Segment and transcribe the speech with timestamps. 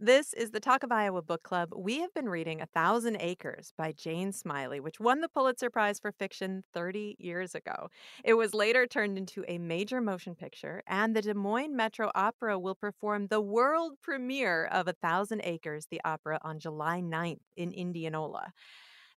[0.00, 1.70] This is the Talk of Iowa Book Club.
[1.76, 5.98] We have been reading A Thousand Acres by Jane Smiley, which won the Pulitzer Prize
[5.98, 7.88] for Fiction 30 years ago.
[8.24, 12.60] It was later turned into a major motion picture, and the Des Moines Metro Opera
[12.60, 17.72] will perform the world premiere of A Thousand Acres, the opera, on July 9th in
[17.72, 18.52] Indianola.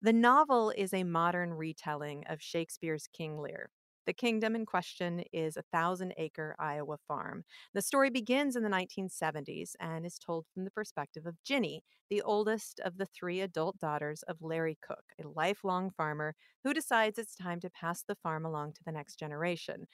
[0.01, 3.69] The novel is a modern retelling of Shakespeare's King Lear.
[4.09, 7.43] The kingdom in question is a thousand acre Iowa farm.
[7.75, 12.23] The story begins in the 1970s and is told from the perspective of Ginny, the
[12.23, 16.33] oldest of the three adult daughters of Larry Cook, a lifelong farmer
[16.63, 19.85] who decides it's time to pass the farm along to the next generation.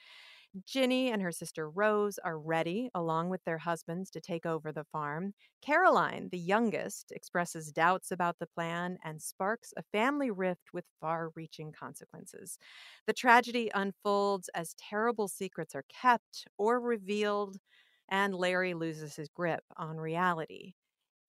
[0.64, 4.84] Ginny and her sister Rose are ready, along with their husbands, to take over the
[4.84, 5.34] farm.
[5.62, 11.30] Caroline, the youngest, expresses doubts about the plan and sparks a family rift with far
[11.34, 12.58] reaching consequences.
[13.06, 17.58] The tragedy unfolds as terrible secrets are kept or revealed,
[18.08, 20.74] and Larry loses his grip on reality.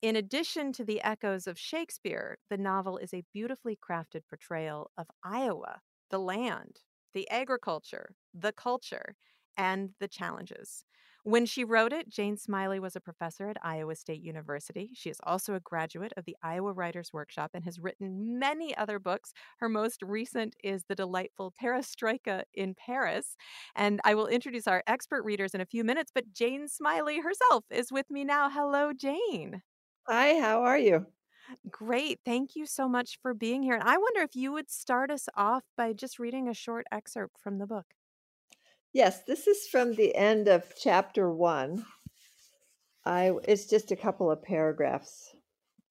[0.02, 5.08] In addition to the echoes of Shakespeare, the novel is a beautifully crafted portrayal of
[5.24, 6.80] Iowa, the land,
[7.14, 9.16] the agriculture, the culture,
[9.56, 10.84] and the challenges.
[11.24, 14.90] When she wrote it, Jane Smiley was a professor at Iowa State University.
[14.94, 18.98] She is also a graduate of the Iowa Writers Workshop and has written many other
[18.98, 19.32] books.
[19.58, 23.36] Her most recent is The Delightful Perestroika in Paris.
[23.74, 27.64] And I will introduce our expert readers in a few minutes, but Jane Smiley herself
[27.70, 28.48] is with me now.
[28.48, 29.62] Hello, Jane.
[30.08, 31.06] Hi, how are you?
[31.70, 32.20] Great.
[32.24, 33.74] Thank you so much for being here.
[33.74, 37.38] And I wonder if you would start us off by just reading a short excerpt
[37.38, 37.86] from the book.
[38.92, 41.84] Yes, this is from the end of chapter one.
[43.04, 45.34] I it's just a couple of paragraphs,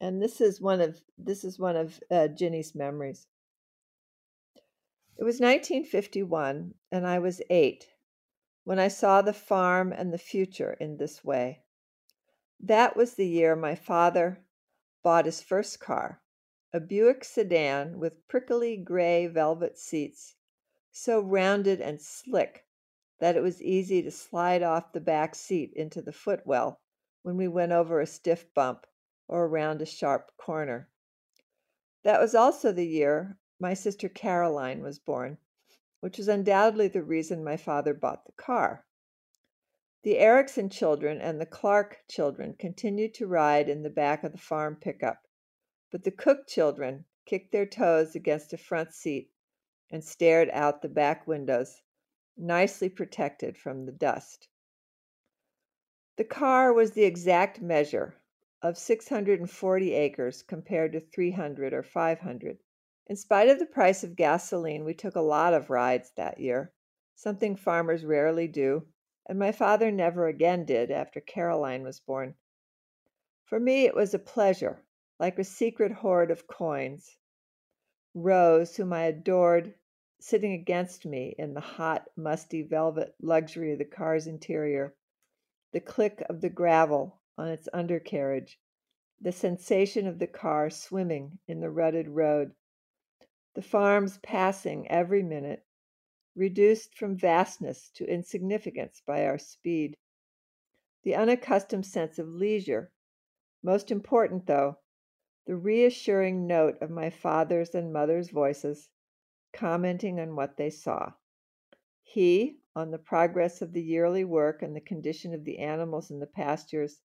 [0.02, 3.28] and this is one of this is one of uh, Ginny's memories.
[5.20, 7.88] It was 1951, and I was eight
[8.66, 11.62] when I saw the farm and the future in this way.
[12.60, 14.44] That was the year my father
[15.04, 16.22] bought his first car,
[16.74, 20.36] a Buick sedan with prickly gray velvet seats,
[20.92, 22.66] so rounded and slick
[23.20, 26.80] that it was easy to slide off the back seat into the footwell
[27.24, 28.88] when we went over a stiff bump
[29.28, 30.90] or around a sharp corner.
[32.04, 35.38] That was also the year my sister Caroline was born,
[36.00, 38.87] which was undoubtedly the reason my father bought the car.
[40.08, 44.38] The Erickson children and the Clark children continued to ride in the back of the
[44.38, 45.28] farm pickup,
[45.92, 49.34] but the Cook children kicked their toes against a front seat
[49.92, 51.82] and stared out the back windows,
[52.38, 54.48] nicely protected from the dust.
[56.16, 58.16] The car was the exact measure
[58.62, 62.60] of 640 acres compared to 300 or 500.
[63.08, 66.72] In spite of the price of gasoline, we took a lot of rides that year,
[67.14, 68.88] something farmers rarely do
[69.28, 72.34] and my father never again did after Caroline was born.
[73.44, 74.82] For me, it was a pleasure,
[75.20, 77.18] like a secret hoard of coins.
[78.14, 79.76] Rose, whom I adored,
[80.20, 84.96] sitting against me in the hot, musty velvet luxury of the car's interior,
[85.74, 88.60] the click of the gravel on its undercarriage,
[89.20, 92.54] the sensation of the car swimming in the rutted road,
[93.56, 95.66] the farms passing every minute,
[96.38, 99.96] reduced from vastness to insignificance by our speed.
[101.04, 102.92] The unaccustomed sense of leisure.
[103.64, 104.78] Most important, though,
[105.48, 108.90] the reassuring note of my father's and mother's voices,
[109.54, 111.14] commenting on what they saw.
[112.04, 116.20] He, on the progress of the yearly work and the condition of the animals in
[116.20, 117.00] the pastures.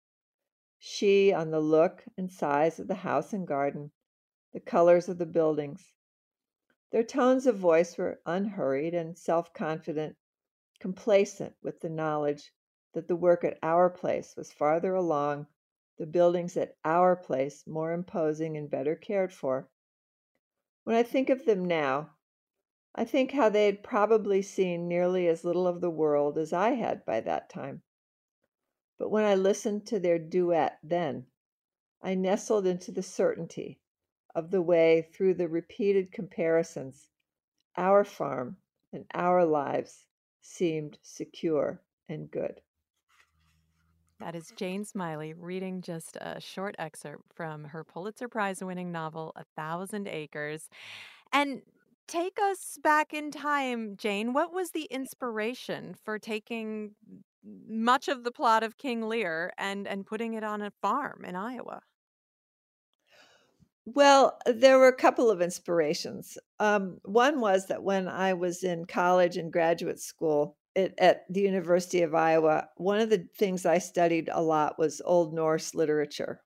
[0.79, 3.91] She, on the look and size of the house and garden,
[4.55, 5.93] the colors of the buildings.
[6.91, 10.17] Their tones of voice were unhurried and self confident,
[10.81, 12.55] complacent with the knowledge
[12.95, 15.49] that the work at our place was farther along,
[15.99, 19.69] the buildings at our place more imposing and better cared for.
[20.85, 22.17] When I think of them now,
[22.95, 26.71] I think how they had probably seen nearly as little of the world as I
[26.71, 27.83] had by that time.
[28.97, 31.27] But when I listened to their duet then,
[32.01, 33.79] I nestled into the certainty
[34.39, 37.09] of the way through the repeated comparisons,
[37.77, 38.57] our farm
[38.93, 40.07] and our lives
[40.43, 42.61] seemed secure and good.
[44.21, 49.33] That is Jane Smiley reading just a short excerpt from her Pulitzer Prize winning novel,
[49.35, 50.69] A Thousand Acres.
[51.33, 51.63] And
[52.07, 54.33] take us back in time, Jane.
[54.33, 56.93] What was the inspiration for taking
[57.69, 61.35] much of the plot of King Lear and, and putting it on a farm in
[61.35, 61.81] Iowa?
[63.95, 66.37] Well, there were a couple of inspirations.
[66.61, 71.41] Um, one was that when I was in college and graduate school at, at the
[71.41, 76.43] University of Iowa, one of the things I studied a lot was Old Norse literature.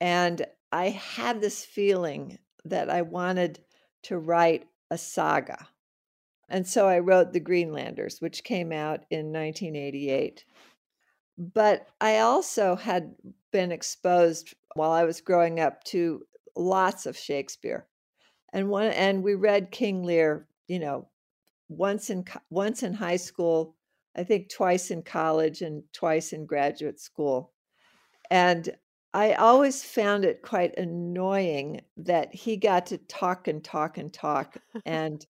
[0.00, 3.60] and I had this feeling that I wanted
[4.04, 5.68] to write a saga.
[6.48, 10.44] And so I wrote The Greenlanders, which came out in 1988.
[11.38, 13.14] But I also had
[13.52, 16.22] been exposed while I was growing up to
[16.56, 17.86] lots of Shakespeare.
[18.52, 21.08] And one and we read King Lear, you know,
[21.68, 23.76] once in once in high school,
[24.16, 27.52] I think twice in college and twice in graduate school.
[28.30, 28.68] And
[29.14, 34.56] I always found it quite annoying that he got to talk and talk and talk
[34.86, 35.24] and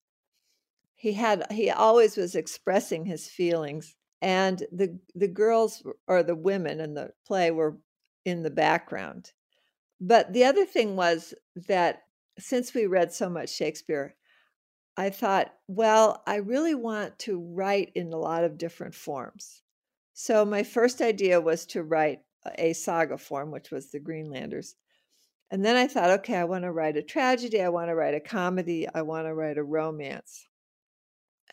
[0.95, 6.79] he had he always was expressing his feelings and the the girls or the women
[6.79, 7.77] in the play were
[8.23, 9.33] in the background.
[10.05, 12.01] But the other thing was that
[12.37, 14.15] since we read so much Shakespeare,
[14.97, 19.61] I thought, well, I really want to write in a lot of different forms.
[20.13, 22.19] So my first idea was to write
[22.57, 24.75] a saga form, which was the Greenlanders.
[25.49, 28.13] And then I thought, okay, I want to write a tragedy, I want to write
[28.13, 30.49] a comedy, I want to write a romance.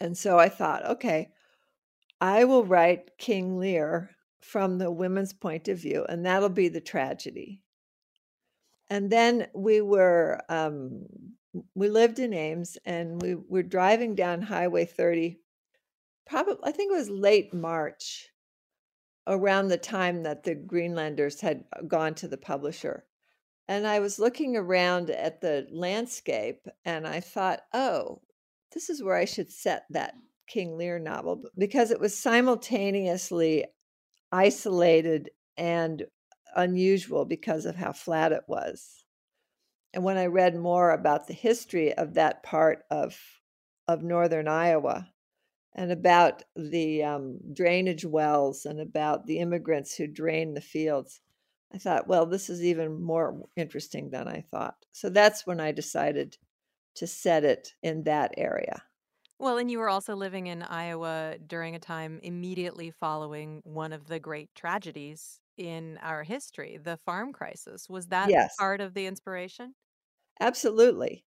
[0.01, 1.29] And so I thought, okay,
[2.21, 4.11] I will write King Lear
[4.41, 7.63] from the women's point of view, and that'll be the tragedy.
[8.91, 11.07] And then we were, um,
[11.75, 15.39] we lived in Ames and we were driving down Highway 30,
[16.27, 18.29] probably, I think it was late March
[19.29, 23.05] around the time that the Greenlanders had uh, gone to the publisher.
[23.69, 28.21] And I was looking around at the landscape and I thought, oh,
[28.73, 30.15] this is where I should set that
[30.49, 33.67] King Lear novel because it was simultaneously
[34.33, 36.05] isolated and
[36.57, 39.05] unusual because of how flat it was.
[39.93, 43.19] And when I read more about the history of that part of
[43.89, 45.13] of northern Iowa,
[45.75, 51.21] and about the um, drainage wells and about the immigrants who drained the fields.
[51.73, 54.85] I thought, well, this is even more interesting than I thought.
[54.93, 56.37] So that's when I decided
[56.97, 58.83] to set it in that area.
[59.39, 64.07] Well, and you were also living in Iowa during a time immediately following one of
[64.09, 67.89] the great tragedies in our history, the farm crisis.
[67.89, 69.75] Was that Yes, part of the inspiration?
[70.41, 71.25] absolutely.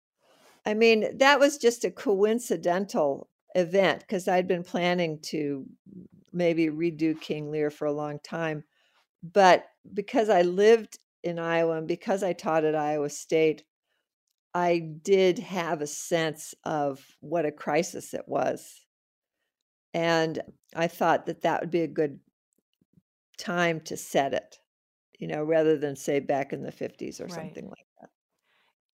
[0.67, 5.67] I mean, that was just a coincidental event because I'd been planning to
[6.33, 8.65] maybe redo King Lear for a long time.
[9.23, 13.65] But because I lived in Iowa and because I taught at Iowa State,
[14.55, 18.87] I did have a sense of what a crisis it was.
[19.93, 20.41] And
[20.75, 22.21] I thought that that would be a good
[23.41, 24.61] time to set it,
[25.19, 27.31] you know, rather than say back in the 50s or Right.
[27.31, 28.11] something like that.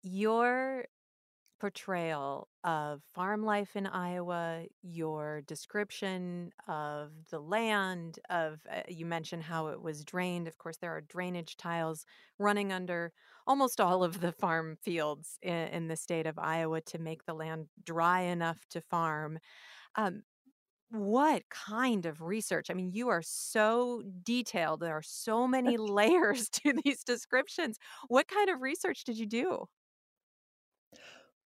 [0.03, 0.87] Your
[1.61, 9.45] portrayal of farm life in Iowa, your description of the land, of uh, you mentioned
[9.45, 10.49] how it was drained.
[10.49, 12.07] Of course, there are drainage tiles
[12.39, 13.13] running under
[13.47, 17.35] almost all of the farm fields in, in the state of Iowa to make the
[17.35, 19.39] land dry enough to farm.
[19.97, 20.23] Um,
[20.91, 22.71] what kind of research?
[22.71, 24.81] I mean, you are so detailed.
[24.81, 27.79] There are so many layers to these descriptions.
[28.09, 29.67] What kind of research did you do?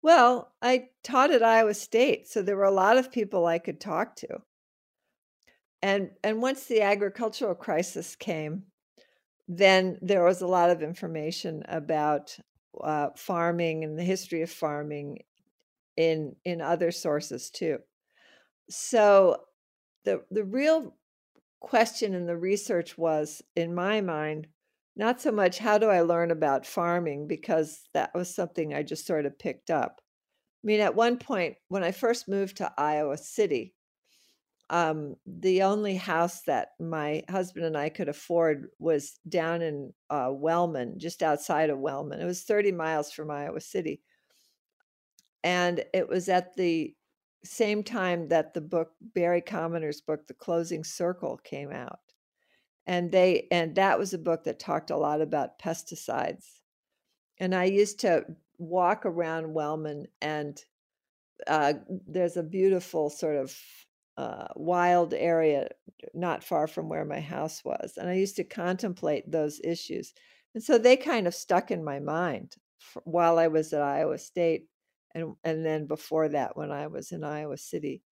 [0.02, 3.80] Well, I taught at Iowa State, so there were a lot of people I could
[3.80, 4.42] talk to.
[5.80, 8.66] And and once the agricultural crisis came,
[9.48, 12.38] then there was a lot of information about
[12.80, 15.20] uh, farming and the history of farming
[15.96, 17.80] in in other sources too.
[18.68, 19.38] So
[20.04, 20.94] the the real
[21.60, 24.48] question in the research was, in my mind,
[24.96, 29.06] not so much how do I learn about farming because that was something I just
[29.06, 30.00] sort of picked up.
[30.62, 33.74] I mean, at one point when I first moved to Iowa City,
[34.70, 40.30] um, the only house that my husband and I could afford was down in uh,
[40.30, 42.20] Wellman, just outside of Wellman.
[42.20, 44.00] It was 30 miles from Iowa City.
[45.44, 46.94] And it was at the
[47.44, 52.00] same time that the book, Barry Commoner's book, The Closing Circle, came out.
[52.86, 56.46] And they and that was a book that talked a lot about pesticides.
[57.38, 58.24] And I used to
[58.58, 60.60] walk around Wellman and
[61.46, 61.74] uh,
[62.06, 63.56] there's a beautiful sort of
[64.16, 65.68] uh, wild area
[66.14, 67.94] not far from where my house was.
[67.96, 70.12] And I used to contemplate those issues.
[70.54, 72.56] And so they kind of stuck in my mind
[73.04, 74.66] while I was at Iowa State
[75.14, 78.02] and, and then before that when I was in Iowa City.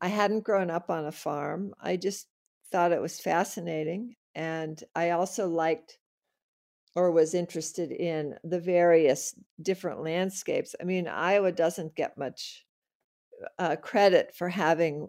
[0.00, 1.74] I hadn't grown up on a farm.
[1.80, 2.28] I just
[2.70, 4.16] thought it was fascinating.
[4.34, 5.98] And I also liked
[6.96, 10.76] or was interested in the various different landscapes.
[10.80, 12.64] I mean, Iowa doesn't get much
[13.58, 15.08] uh, credit for having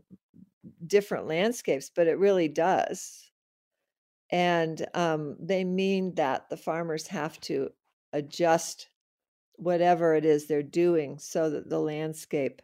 [0.86, 3.30] different landscapes, but it really does.
[4.32, 7.70] And um, they mean that the farmers have to
[8.14, 8.90] adjust
[9.58, 12.62] whatever it is they're doing so that the landscape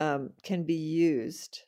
[0.00, 1.62] um, can be used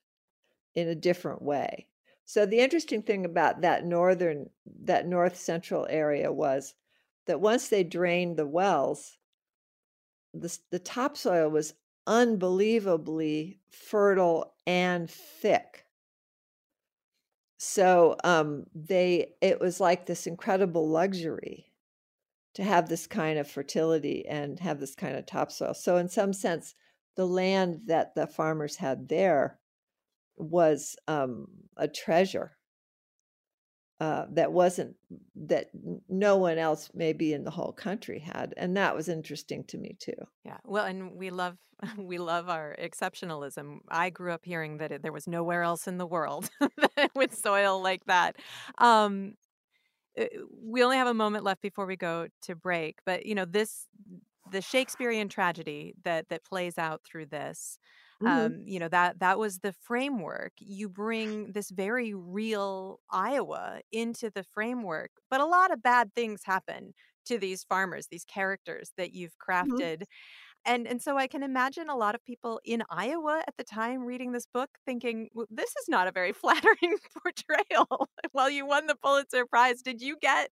[0.75, 1.87] in a different way.
[2.25, 4.51] So the interesting thing about that northern,
[4.85, 6.75] that north central area was
[7.27, 9.17] that once they drained the wells,
[10.35, 11.75] the, the topsoil was
[12.07, 15.87] unbelievably fertile and thick.
[17.59, 21.68] So um, they, it was like this incredible luxury
[22.59, 25.75] to have this kind of fertility and have this kind of topsoil.
[25.75, 26.75] So in some sense,
[27.15, 29.61] the land that the farmers had there
[30.37, 31.47] was um,
[31.77, 32.57] a treasure
[34.01, 34.97] uh, that wasn't
[35.37, 35.69] that
[36.09, 39.97] no one else maybe in the whole country had and that was interesting to me
[40.01, 40.15] too.
[40.45, 41.57] Yeah well and we love
[41.97, 43.79] we love our exceptionalism.
[43.89, 46.51] I grew up hearing that it, there was nowhere else in the world
[47.15, 48.35] with soil like that.
[48.79, 49.35] Um,
[50.53, 53.87] we only have a moment left before we go to break but you know this
[54.47, 57.79] the shakespearean tragedy that that plays out through this
[58.21, 58.55] Mhm.
[58.55, 64.31] um, you know that that was the framework you bring this very real iowa into
[64.31, 66.93] the framework but a lot of bad things happen
[67.25, 69.89] to these farmers these characters that you've Mhm.
[69.89, 70.05] crafted
[70.69, 74.05] and and so i can imagine a lot of people in iowa at the time
[74.05, 78.87] reading this book thinking well, this is not a very flattering portrayal while you won
[78.87, 80.51] the pulitzer prize did you get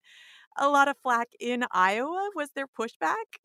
[0.58, 3.38] a lot of flack in iowa was there pushback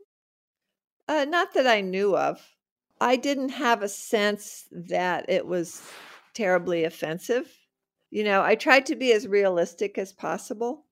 [1.08, 2.56] Uh, not that I knew of.
[3.02, 5.82] I didn't have a sense that it was
[6.34, 7.58] terribly offensive.
[8.12, 10.86] You know, I tried to be as realistic as possible.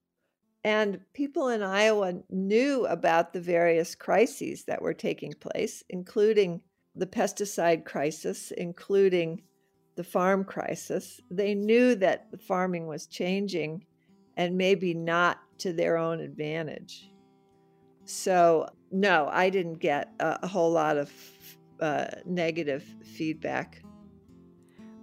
[0.68, 6.60] And people in Iowa knew about the various crises that were taking place, including
[6.94, 9.44] the pesticide crisis, including
[9.96, 11.22] the farm crisis.
[11.32, 13.86] They knew that the farming was changing
[14.36, 17.12] and maybe not to their own advantage.
[18.04, 21.10] So, no, I didn't get a, a whole lot of
[21.80, 22.84] uh, negative
[23.16, 23.82] feedback.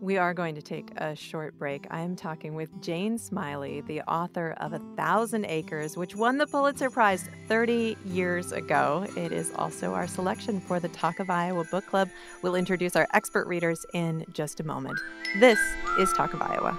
[0.00, 1.86] We are going to take a short break.
[1.90, 6.46] I am talking with Jane Smiley, the author of A Thousand Acres, which won the
[6.46, 9.06] Pulitzer Prize 30 years ago.
[9.16, 12.10] It is also our selection for the Talk of Iowa Book Club.
[12.42, 14.98] We'll introduce our expert readers in just a moment.
[15.40, 15.58] This
[15.98, 16.78] is Talk of Iowa.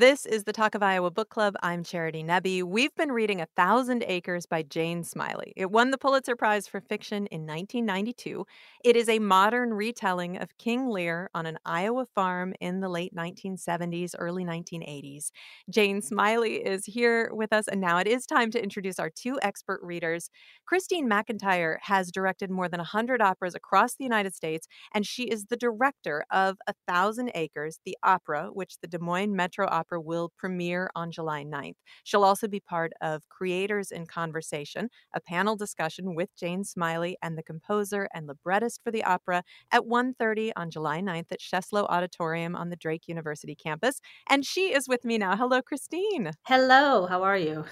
[0.00, 1.56] This is the Talk of Iowa Book Club.
[1.62, 2.62] I'm Charity Nebbe.
[2.62, 5.52] We've been reading A Thousand Acres by Jane Smiley.
[5.56, 8.46] It won the Pulitzer Prize for Fiction in 1992.
[8.82, 13.14] It is a modern retelling of King Lear on an Iowa farm in the late
[13.14, 15.32] 1970s, early 1980s.
[15.68, 19.38] Jane Smiley is here with us, and now it is time to introduce our two
[19.42, 20.30] expert readers.
[20.64, 25.44] Kristine McIntyre has directed more than 100 operas across the United States, and she is
[25.50, 30.30] the director of A Thousand Acres, the opera, which the Des Moines Metro Opera will
[30.36, 31.76] premiere on July 9th.
[32.04, 37.36] She'll also be part of Creators in Conversation, a panel discussion with Jane Smiley and
[37.36, 39.42] the composer and librettist for the opera
[39.72, 44.00] at 1.30 on July 9th at Sheslow Auditorium on the Drake University campus.
[44.28, 45.34] And she is with me now.
[45.36, 46.32] Hello, Kristine.
[46.42, 47.64] Hello, how are you?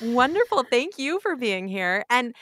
[0.00, 0.64] Wonderful.
[0.64, 2.04] Thank you for being here.
[2.08, 2.34] And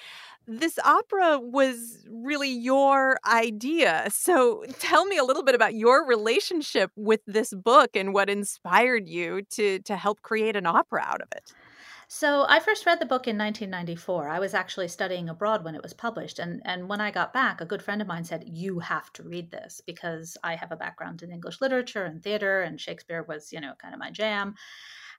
[0.46, 4.06] this opera was really your idea.
[4.10, 9.08] So tell me a little bit about your relationship with this book and what inspired
[9.08, 11.54] you to to help create an opera out of it.
[12.08, 14.28] So I first read the book in 1994.
[14.28, 17.60] I was actually studying abroad when it was published, and and when I got back,
[17.60, 20.76] a good friend of mine said, "You have to read this because I have a
[20.76, 24.56] background in English literature and theater, and Shakespeare was, you know, kind of my jam."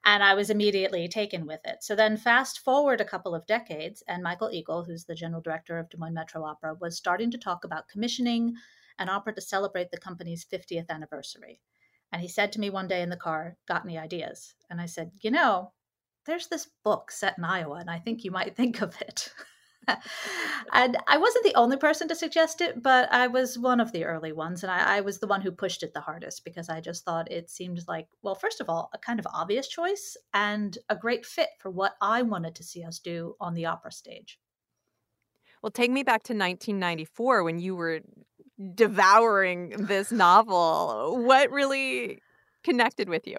[0.04, 1.84] And I was immediately taken with it.
[1.84, 5.78] So then, fast forward a couple of decades, and Michael Egel, who's the general director
[5.78, 8.56] of Des Moines Metro Opera, was starting to talk about commissioning
[8.98, 11.60] an opera to celebrate the company's 50th anniversary.
[12.12, 14.56] And he said to me one day in the car, Got any ideas?
[14.70, 15.72] And I said, You know,
[16.26, 19.34] there's this book set in Iowa, and I think you might think of it.
[20.74, 24.06] and I wasn't the only person to suggest it, but I was one of the
[24.06, 24.64] early ones.
[24.64, 27.32] And I, I, was the one who pushed it the hardest because I just thought
[27.32, 31.26] it seemed like, well, first of all, a kind of obvious choice and a great
[31.26, 34.40] fit for what I wanted to see us do on the opera stage.
[35.62, 38.02] Well, take me back to 1994 when you were
[38.76, 41.24] devouring this novel.
[41.24, 42.22] What really
[42.64, 43.38] connected with you?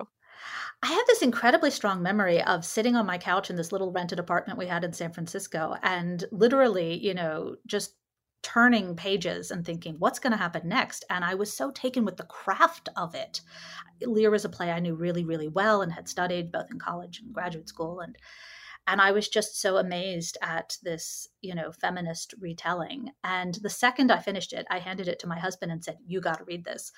[0.82, 4.18] I have this incredibly strong memory of sitting on my couch in this little rented
[4.18, 7.94] apartment we had in San Francisco and literally, you know, just
[8.42, 11.04] turning pages and thinking, what's going to happen next?
[11.08, 13.40] And I was so taken with the craft of it.
[14.04, 17.20] Lear was a play I knew really, really well and had studied both in college
[17.20, 18.00] and graduate school.
[18.00, 18.16] And
[18.86, 23.10] and I was just so amazed at this, you know, feminist retelling.
[23.22, 26.20] And the second I finished it, I handed it to my husband and said, "You
[26.20, 26.92] got to read this."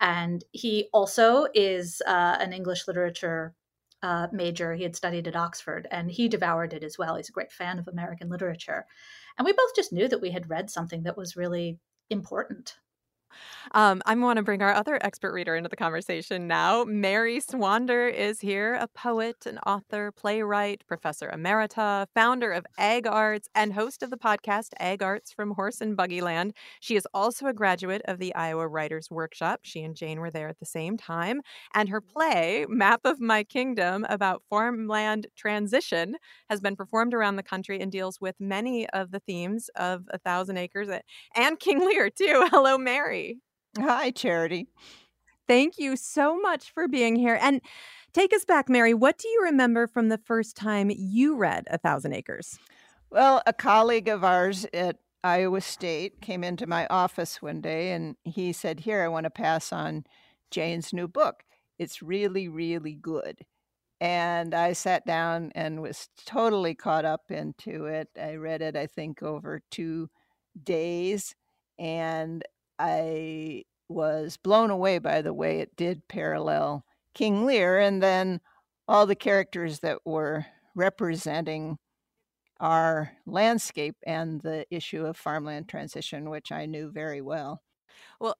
[0.00, 3.54] And he also is uh, an English literature
[4.02, 4.74] uh, major.
[4.74, 7.16] He had studied at Oxford, and he devoured it as well.
[7.16, 8.86] He's a great fan of American literature.
[9.38, 11.78] And we both just knew that we had read something that was really
[12.10, 12.76] important.
[13.72, 16.84] Um, I want to bring our other expert reader into the conversation now.
[16.84, 23.48] Mary Swander is here, a poet, an author, playwright, professor emerita, founder of Ag Arts,
[23.54, 26.54] and host of the podcast Ag Arts from Horse and Buggy Land.
[26.80, 29.60] She is also a graduate of the Iowa Writers Workshop.
[29.62, 31.40] She and Jane were there at the same time.
[31.74, 36.16] And her play, Map of My Kingdom, about farmland transition,
[36.48, 40.18] has been performed around the country and deals with many of the themes of A
[40.18, 40.88] Thousand Acres
[41.36, 42.48] and King Lear, too.
[42.50, 43.19] Hello, Mary.
[43.78, 44.68] Hi, Charity.
[45.46, 47.38] Thank you so much for being here.
[47.40, 47.60] And
[48.12, 48.94] take us back, Mary.
[48.94, 52.58] What do you remember from the first time you read A Thousand Acres?
[53.10, 58.16] Well, a colleague of ours at Iowa State came into my office one day and
[58.24, 60.04] he said, Here, I want to pass on
[60.50, 61.42] Jane's new book.
[61.78, 63.40] It's really, really good.
[64.00, 68.08] And I sat down and was totally caught up into it.
[68.20, 70.08] I read it, I think, over two
[70.62, 71.34] days.
[71.78, 72.42] And
[72.80, 76.84] I was blown away by the way it did parallel
[77.14, 78.40] King Lear and then
[78.88, 81.76] all the characters that were representing
[82.58, 87.62] our landscape and the issue of farmland transition, which I knew very well.
[88.18, 88.36] Well,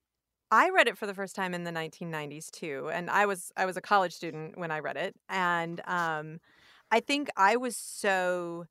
[0.51, 3.67] I read it for the first time in the 1990s too, and I was I
[3.67, 6.41] was a college student when I read it, and um,
[6.91, 8.67] I think I was so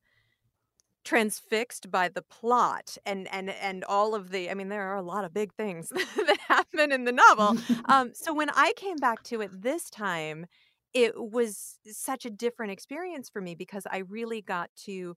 [1.06, 5.02] transfixed by the plot and and and all of the i mean there are a
[5.02, 7.56] lot of big things that happen in the novel.
[7.86, 10.46] Um so when i came back to it this time
[10.94, 15.16] it was such a different experience for me because i really got to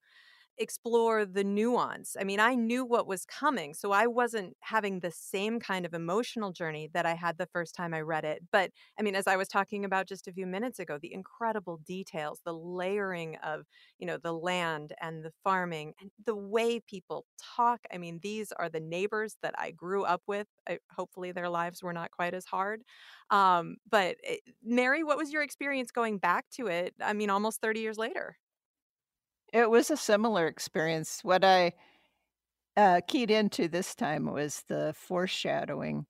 [0.58, 2.16] explore the nuance.
[2.20, 5.94] I mean, I knew what was coming, so I wasn't having the same kind of
[5.94, 8.42] emotional journey that I had the first time I read it.
[8.52, 11.80] But I mean, as I was talking about just a few minutes ago, the incredible
[11.86, 13.62] details, the layering of,
[13.98, 17.24] you know, the land and the farming and the way people
[17.56, 17.80] talk.
[17.92, 20.46] I mean, these are the neighbors that I grew up with.
[20.68, 22.82] I, hopefully their lives were not quite as hard.
[23.30, 26.94] Um, but it, eh, Mary, what was your experience going back to it?
[27.00, 28.36] I mean, almost 30 years later.
[29.52, 31.20] It was a similar experience.
[31.22, 31.72] What I
[32.76, 36.06] uh, keyed into this time was the foreshadowing.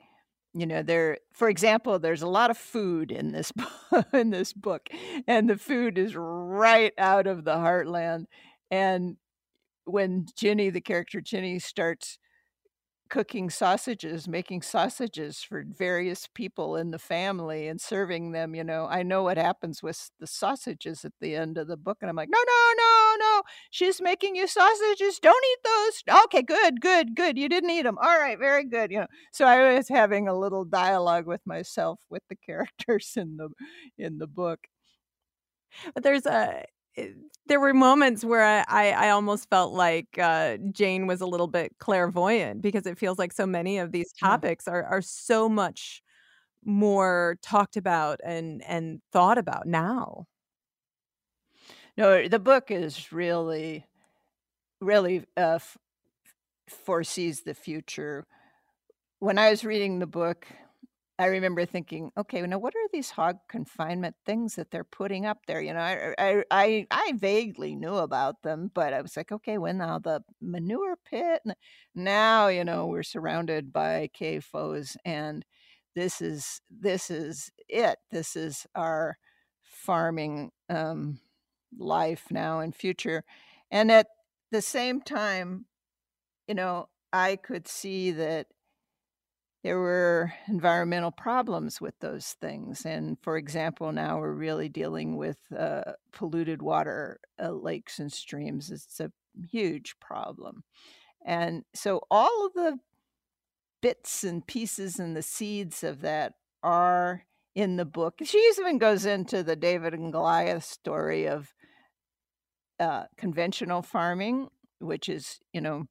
[0.55, 3.53] You know, there, for example, there's a lot of food in this
[4.13, 4.89] in this book,
[5.27, 8.27] and the food is right out of the heartland.
[8.71, 9.17] And
[9.85, 12.19] when Ginny, the character Ginny, starts
[13.13, 18.55] cooking sausages, making sausages for various people in the family and serving them.
[18.55, 21.99] You know, I know what happens with the sausages at the end of the book.
[22.01, 23.43] And I'm like, no, no, no, no.
[23.71, 25.19] She's making you sausages.
[25.19, 26.17] Don't eat those.
[26.25, 27.37] Okay, good, good, good.
[27.37, 27.99] You didn't eat them.
[28.01, 28.91] All right, very good.
[28.91, 33.37] You know, so I was having a little dialogue with myself with the characters in
[33.37, 33.51] the
[33.99, 34.61] in the book.
[35.95, 36.65] But there's a
[36.97, 37.09] Eh,
[37.47, 41.49] there were moments where I, I, I almost felt like uh, Jane was a little
[41.49, 46.03] bit clairvoyant because it feels like so many of these topics are are so much
[46.65, 50.27] more talked about and and thought about now.
[51.97, 53.87] No, the book is really,
[54.81, 55.79] really uh, f-
[56.69, 58.27] foresees the future.
[59.21, 60.47] When I was reading the book,
[61.19, 65.47] I remember thinking, okay, now what are these hog confinement things that they're putting up
[65.47, 65.61] there?
[65.61, 69.59] You know, I I I, I vaguely knew about them, but I was like, okay,
[69.59, 71.43] when now the manure pit?
[71.95, 75.45] Now you know we're surrounded by CAFOs, and
[75.95, 77.99] this is this is it.
[78.11, 79.19] This is our
[79.63, 81.21] farming um,
[81.79, 83.25] life now and future,
[83.71, 84.07] and at
[84.51, 85.67] the same time,
[86.49, 88.47] you know, I could see that
[89.63, 92.85] there were environmental problems with those things.
[92.85, 98.71] And for example, now we're really dealing with uh, polluted water, uh, lakes, and streams.
[98.71, 99.13] It's a
[99.51, 100.65] huge problem.
[101.25, 102.79] And so all of the
[103.81, 108.15] bits and pieces and the seeds of that are in the book.
[108.25, 111.53] She even goes into the David and Goliath story of
[112.81, 114.49] uh, conventional farming,
[114.81, 115.85] which is, you know,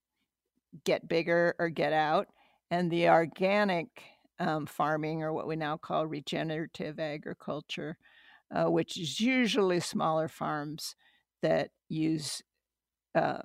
[0.84, 2.27] get bigger or get out
[2.71, 3.89] and the organic
[4.39, 7.97] um, farming, or what we now call regenerative agriculture,
[8.55, 10.95] uh, which is usually smaller farms
[11.43, 12.41] that use
[13.15, 13.39] uh,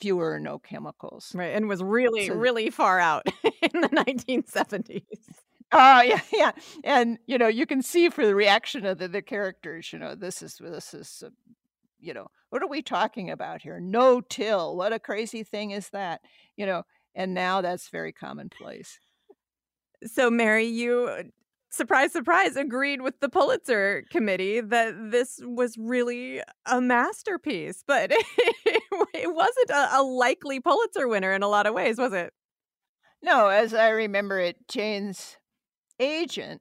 [0.00, 1.32] fewer or no chemicals.
[1.34, 1.54] Right.
[1.54, 5.42] And was really, So- really far out in the 1970s.
[5.72, 6.52] Oh yeah, yeah,
[6.84, 9.92] and you know you can see for the reaction of the, the characters.
[9.92, 11.30] You know this is this is, uh,
[11.98, 13.80] you know what are we talking about here?
[13.80, 14.76] No till.
[14.76, 16.20] What a crazy thing is that?
[16.56, 16.84] You know,
[17.16, 19.00] and now that's very commonplace.
[20.04, 21.22] So, Mary, you, uh,
[21.70, 29.34] surprise, surprise, agreed with the Pulitzer Committee that this was really a masterpiece, but it
[29.34, 32.32] wasn't a, a likely Pulitzer winner in a lot of ways, was it?
[33.22, 35.38] No, as I remember it, Jane's
[35.98, 36.60] agent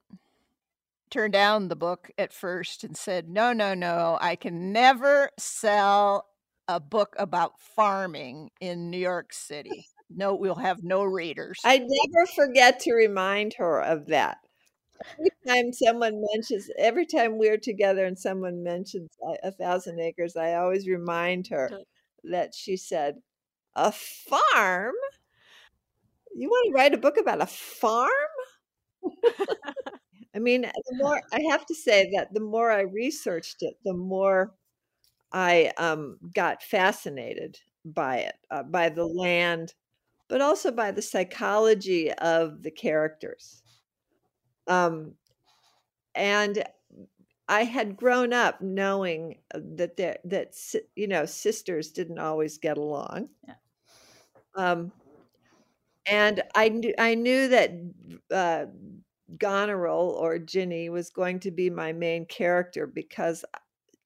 [1.11, 6.27] turned down the book at first and said, "No, no, no, I can never sell
[6.67, 9.87] a book about farming in New York City.
[10.09, 14.37] No, we'll have no readers." I never forget to remind her of that.
[15.19, 20.35] Every time someone mentions, every time we're together and someone mentions a, a thousand acres,
[20.37, 21.71] I always remind her
[22.23, 23.21] that she said,
[23.75, 24.95] "A farm?
[26.35, 28.09] You want to write a book about a farm?"
[30.35, 33.93] I mean, the more I have to say that the more I researched it, the
[33.93, 34.53] more
[35.33, 39.73] I um, got fascinated by it, uh, by the land,
[40.27, 43.61] but also by the psychology of the characters.
[44.67, 45.13] Um,
[46.15, 46.63] and
[47.47, 50.55] I had grown up knowing uh, that there, that
[50.95, 53.29] you know sisters didn't always get along.
[53.47, 53.53] Yeah.
[54.55, 54.91] Um,
[56.07, 57.71] and I knew I knew that
[58.31, 58.65] uh,
[59.37, 63.43] Goneril or Ginny was going to be my main character because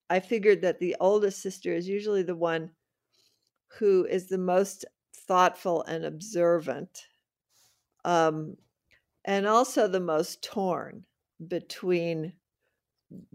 [0.10, 2.72] I figured that the oldest sister is usually the one
[3.78, 4.86] who is the most
[5.30, 7.06] thoughtful and observant,
[8.04, 8.58] um,
[9.24, 11.06] and also the most torn
[11.48, 12.34] between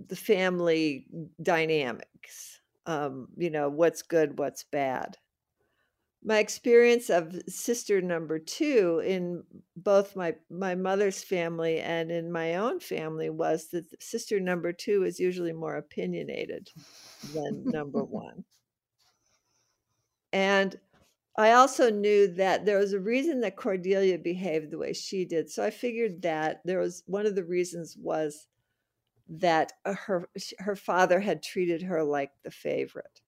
[0.09, 1.07] the family
[1.40, 2.61] dynamics.
[2.87, 5.16] Um, you know, what's good, what's bad.
[6.22, 9.44] My experience of sister number two in
[9.76, 15.04] both my my mother's family and in my own family was that sister number two
[15.04, 16.70] is usually more opinionated
[17.33, 18.44] than number one.
[20.33, 20.76] And
[21.37, 25.51] I also knew that there was a reason that Cordelia behaved the way she did.
[25.51, 28.47] So I figured that there was one of the reasons was
[29.29, 33.20] that uh, her her father had treated her like the favorite.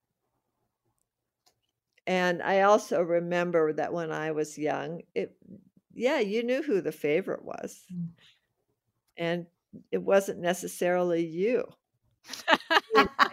[2.05, 5.35] And I also remember that when I was young, it
[5.93, 7.83] yeah, you knew who the favorite was.
[7.93, 8.07] Mm.
[9.17, 9.45] And
[9.91, 11.65] it wasn't necessarily you.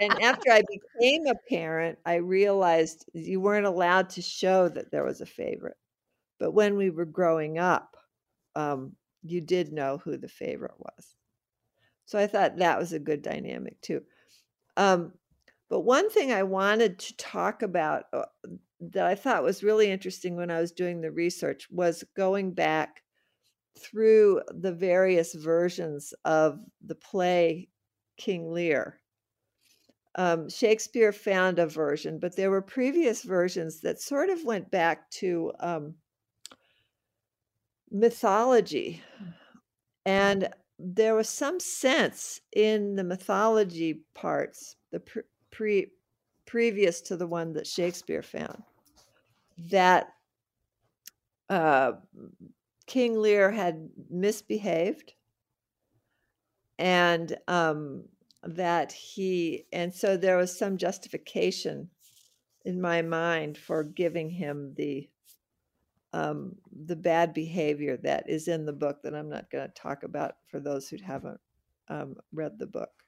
[0.01, 5.05] And, after I became a parent, I realized you weren't allowed to show that there
[5.05, 5.77] was a favorite.
[6.39, 7.97] But when we were growing up,
[8.57, 11.17] um, you did know who the favorite was.
[12.07, 14.03] So I thought that was a good dynamic too.
[14.77, 15.13] Um,
[15.71, 18.25] but one thing I wanted to talk about uh,
[18.81, 23.03] that I thought was really interesting when I was doing the research was going back
[23.79, 27.69] through the various versions of the play
[28.17, 29.01] King Lear.
[30.17, 35.11] Um, Shakespeare found a version, but there were previous versions that sort of went back
[35.13, 35.95] to um,
[37.91, 39.03] mythology.
[40.07, 40.49] And
[40.79, 45.87] there was some sense in the mythology parts, the pre, pre
[46.47, 48.63] previous to the one that Shakespeare found,
[49.71, 50.09] that
[51.49, 51.93] uh,
[52.87, 55.15] King Lear had misbehaved
[56.79, 58.05] and um,
[58.43, 61.89] that he, and so there was some justification
[62.65, 65.09] in my mind for giving him the
[66.13, 66.55] um,
[66.87, 70.37] the bad behavior that is in the book that I'm not going to talk about
[70.47, 71.41] for those who haven't
[71.89, 73.04] um, read the book.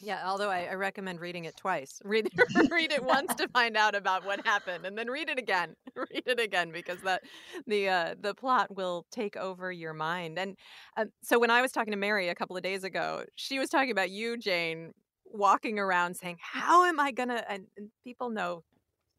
[0.00, 2.00] Yeah, although I, I recommend reading it twice.
[2.04, 2.28] Read
[2.70, 5.74] read it once to find out about what happened, and then read it again.
[5.96, 7.22] Read it again because that
[7.66, 10.38] the uh, the plot will take over your mind.
[10.38, 10.56] And
[10.96, 13.70] uh, so when I was talking to Mary a couple of days ago, she was
[13.70, 14.92] talking about you, Jane,
[15.26, 18.64] walking around saying, "How am I gonna?" And, and people know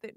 [0.02, 0.12] that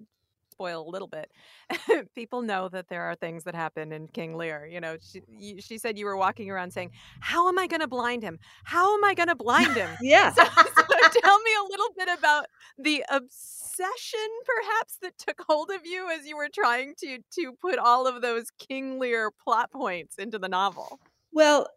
[0.60, 1.32] spoil a little bit.
[2.16, 4.68] people know that there are things that happen in King Lear.
[4.70, 6.92] You know, she, you, she said you were walking around saying,
[7.22, 8.40] "How am I going to blind him?
[8.66, 10.32] How am I going to blind him?" Yeah.
[10.32, 10.44] So,
[10.76, 16.10] so tell me a little bit about the obsession, perhaps, that took hold of you
[16.10, 20.40] as you were trying to to put all of those King Lear plot points into
[20.40, 21.00] the novel.
[21.32, 21.68] Well,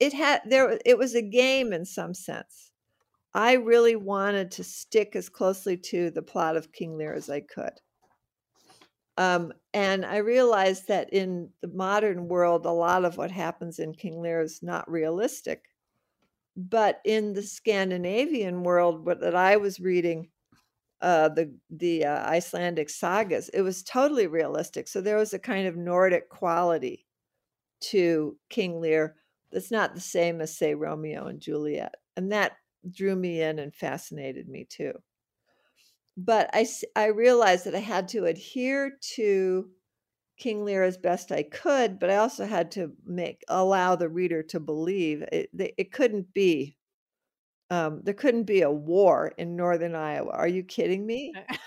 [0.00, 0.78] it had there.
[0.84, 2.72] It was a game in some sense.
[3.34, 7.40] I really wanted to stick as closely to the plot of King Lear as I
[7.40, 7.74] could.
[9.16, 13.92] Um, and I realized that in the modern world, a lot of what happens in
[13.92, 15.64] King Lear is not realistic.
[16.56, 20.30] But in the Scandinavian world, what that I was reading,
[21.00, 24.88] uh, the the uh, Icelandic sagas, it was totally realistic.
[24.88, 27.06] So there was a kind of Nordic quality
[27.80, 29.16] to King Lear
[29.52, 32.52] that's not the same as say Romeo and Juliet, and that
[32.90, 34.92] drew me in and fascinated me too.
[36.16, 39.70] But I I realized that I had to adhere to
[40.38, 44.42] King Lear as best I could, but I also had to make allow the reader
[44.44, 45.50] to believe it.
[45.58, 46.76] It couldn't be
[47.70, 50.30] um, there couldn't be a war in northern Iowa.
[50.32, 51.32] Are you kidding me?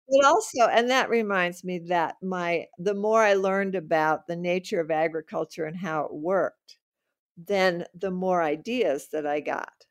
[0.09, 4.81] But also and that reminds me that my the more I learned about the nature
[4.81, 6.77] of agriculture and how it worked,
[7.37, 9.87] then the more ideas that I got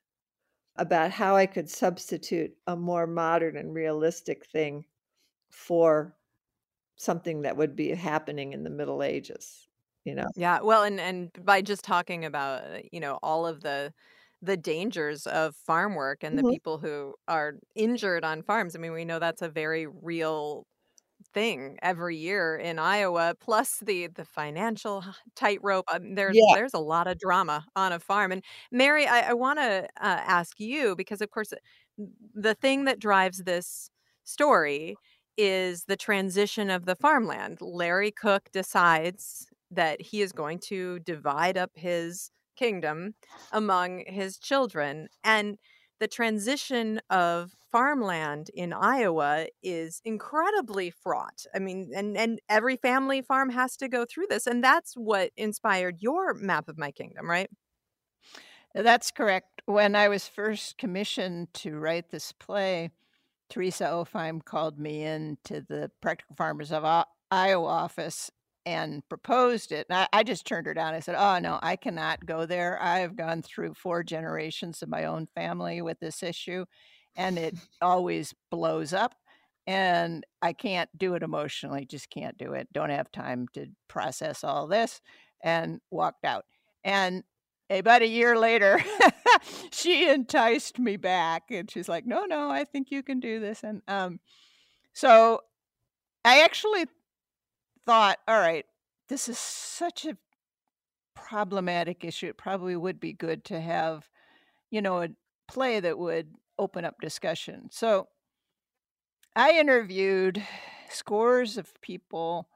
[0.78, 4.86] about how I could substitute a more modern and realistic thing
[5.52, 6.18] for
[6.98, 9.70] something that would be happening in the Middle Ages,
[10.06, 10.32] you know?
[10.36, 13.94] Yeah, well, and and by just talking about, uh, you know, all of the
[14.42, 16.56] the dangers of farm work and the Mhm.
[16.56, 20.66] people who are injured on farms, I mean, we know that's a very real
[21.34, 25.04] thing every year in Iowa, plus the the financial
[25.36, 26.54] tightrope, um, there's Yeah.
[26.54, 30.96] there's a lotta drama on a farm, and Mary, I I wanna, uh, ask you
[30.96, 31.54] because, of course,
[32.34, 33.90] the thing that drives this
[34.24, 35.00] story
[35.38, 37.60] is the transition of the farmland.
[37.62, 43.16] Larry Cook decides that he is going to divide up his kingdom
[43.52, 45.58] among his children, and
[46.02, 51.46] the transition of farmland in Iowa is incredibly fraught.
[51.54, 55.30] I mean, and and every family farm has to go through this, and that's what
[55.38, 57.52] inspired your map of my kingdom, right?
[58.74, 59.62] That's correct.
[59.68, 62.90] When I was first commissioned to write this play,
[63.50, 66.84] Teresa Opheim called me in to the Practical Farmers of
[67.30, 68.32] Iowa office
[68.66, 70.94] and proposed it, and I I just turned her down.
[70.94, 72.82] I said, "Oh, no, I cannot go there.
[72.82, 76.66] I have gone through 4 generations of my own family with this issue,
[77.16, 79.16] and it always blows up,
[79.68, 82.68] and I can't do it emotionally, just can't do it.
[82.74, 85.02] Don't have time to process all this,"
[85.44, 86.46] and walked out.
[86.84, 87.24] And
[87.70, 88.80] about a year later,
[89.72, 93.64] she enticed me back, and she's like, "No, no, I think you can do this,"
[93.64, 94.20] and, um,
[94.94, 95.42] so
[96.26, 96.86] I actually
[97.86, 98.66] thought, "Alright,
[99.10, 100.18] this is such a
[101.16, 104.10] problematic issue, it probably would be good to have,
[104.72, 105.10] you know, a
[105.48, 108.10] play that would open up discussion." So
[109.36, 110.46] I interviewed
[110.90, 112.50] scores of people,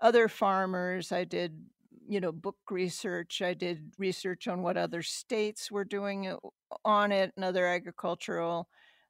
[0.00, 1.66] other farmers, I did,
[2.08, 6.36] you know, book research, I did research on what other states were doing
[6.84, 8.68] on it and other agricultural,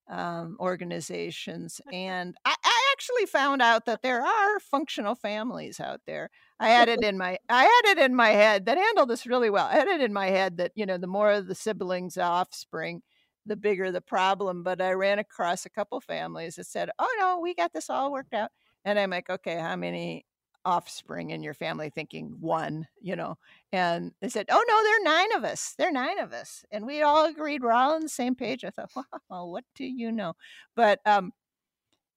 [0.08, 2.71] um, organizations, and I I
[3.02, 6.30] actually found out that there are functional families out there.
[6.60, 9.50] I had it in my I had it in my head that handle this really
[9.50, 9.66] well.
[9.66, 13.02] I had it in my head that, you know, the more of the siblings offspring,
[13.44, 17.40] the bigger the problem, but I ran across a couple families that said, "Oh, no,
[17.40, 18.50] we got this all worked out,"
[18.84, 20.26] and I'm like, "Okay, how many
[20.64, 23.36] offspring in your family?" Thinking 1, you know,
[23.72, 26.64] and they said, "Oh, no, there are 9 of us, there are 9 of us,"
[26.70, 28.64] and we all agreed we're all on the same page.
[28.64, 28.90] I thought,
[29.30, 30.34] "Wow, what do you know?"
[30.76, 31.32] But, um,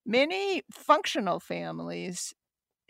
[0.06, 2.34] many functional families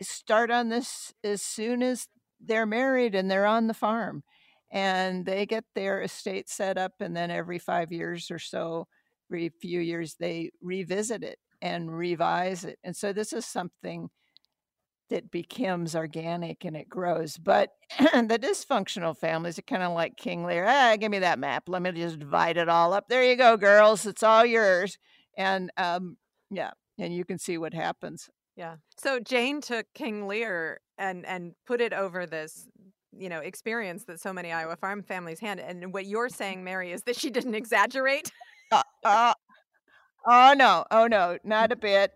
[0.02, 2.08] start on this as soon as
[2.40, 4.24] they're married and they're on the farm,
[4.72, 8.88] and they get their estate set up, and then every 5 years or so,
[9.30, 14.10] every few years, they revisit it and revise it, and so this is something
[15.10, 20.66] that becomes organic and it grows, but the dysfunctional families are kinda like King Lear,
[20.68, 23.06] "Ah, give me that map, let me just divide it all up.
[23.08, 24.98] There you go, girls, it's all yours,"
[25.36, 26.16] and, um,
[26.50, 28.28] yeah, and you can see what happens.
[28.56, 28.76] Yeah.
[28.96, 32.66] So Jane took King Lear and and put it over this,
[33.12, 36.92] you know, experience that so many Iowa farm families had, and what you're saying, Mary,
[36.92, 38.32] is that she didn't exaggerate?
[38.72, 39.34] Uh, uh
[40.26, 42.12] oh, no, oh, no, not a bit.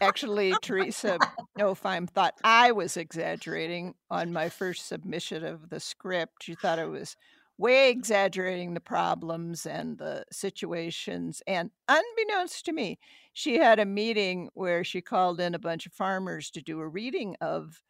[0.00, 1.18] Actually, Teresa
[1.58, 6.42] Opheim thought I was exaggerating on my first submission of the script.
[6.42, 7.16] She thought I was
[7.58, 12.98] way exaggerating the problems and the situations, and unbeknownst to me,
[13.32, 16.88] she had a meeting where she called in a bunch of farmers to do a
[16.88, 17.82] reading of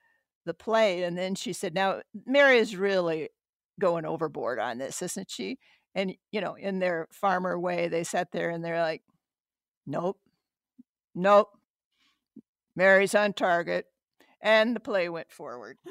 [0.46, 3.31] the play, and then she said, "Now, Mary is really
[3.81, 5.59] going overboard on this, isn't she?"
[5.94, 9.02] And, you know, in their farmer way, they sat there and they're like,
[9.87, 10.20] "Nope.
[11.14, 11.50] Nope.
[12.76, 13.87] Mary's on target,"
[14.40, 15.79] and the play went forward.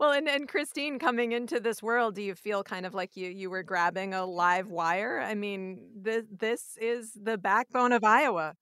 [0.00, 3.28] Well, and and Kristine, coming into this world, do you feel kind of like you
[3.30, 5.20] you were grabbing a live wire?
[5.20, 8.56] I mean, this this is the backbone of Iowa.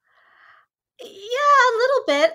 [1.01, 2.35] Yeah, a little bit.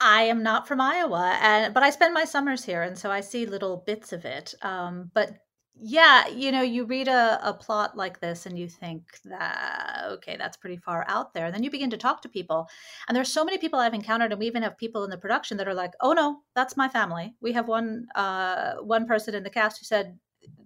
[0.00, 3.20] I am not from Iowa, and but I spend my summers here, and so I
[3.20, 5.30] see little bits of it, um, but
[5.76, 10.36] yeah, you know, you read a, a plot like this and you think that, okay,
[10.36, 11.50] that's pretty far out there.
[11.50, 12.68] Then you begin to talk to people.
[13.08, 15.56] And there's so many people I've encountered, and we even have people in the production
[15.56, 17.34] that are like, oh no, that's my family.
[17.40, 20.18] We have one uh, one person in the cast who said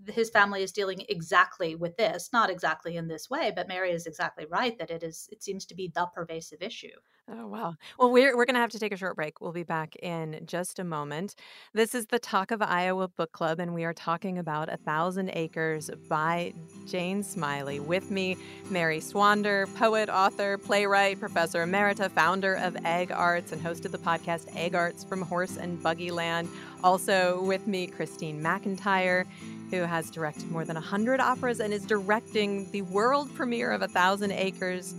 [0.09, 4.07] his family is dealing exactly with this, not exactly in this way, but Mary is
[4.07, 6.89] exactly right that it is it seems to be the pervasive issue.
[7.31, 7.75] Oh, wow.
[7.99, 9.43] Well, we're, we're going to have to take a short break.
[9.43, 11.35] We'll be back in just a moment.
[11.75, 15.31] This is the Talk of Iowa Book Club, and we are talking about A Thousand
[15.35, 16.55] Acres by
[16.87, 17.81] Jane Smiley.
[17.81, 18.39] With me,
[18.71, 23.99] Mary Swander, poet, author, playwright, professor emerita, founder of Ag Arts, and host of the
[23.99, 26.49] podcast Ag Arts from Horse and Buggy Land.
[26.83, 29.27] Also with me, Kristine McIntyre
[29.71, 33.89] who has directed more than 100 operas and is directing the world premiere of A
[33.89, 34.95] Thousand Acres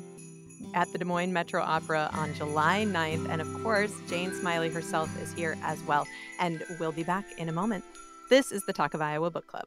[0.73, 3.29] at the Des Moines Metro Opera on July 9th.
[3.29, 6.07] And of course, Jane Smiley herself is here as well.
[6.39, 7.83] And we'll be back in a moment.
[8.29, 9.65] This is the Talk of Iowa Book Club.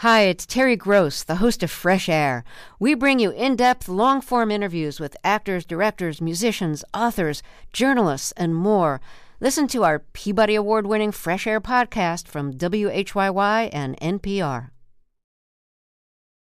[0.00, 2.44] Hi, it's Terry Gross, the host of Fresh Air.
[2.78, 8.54] We bring you in depth, long form interviews with actors, directors, musicians, authors, journalists, and
[8.54, 9.00] more.
[9.40, 14.70] Listen to our Peabody Award winning Fresh Air podcast from WHYY and NPR.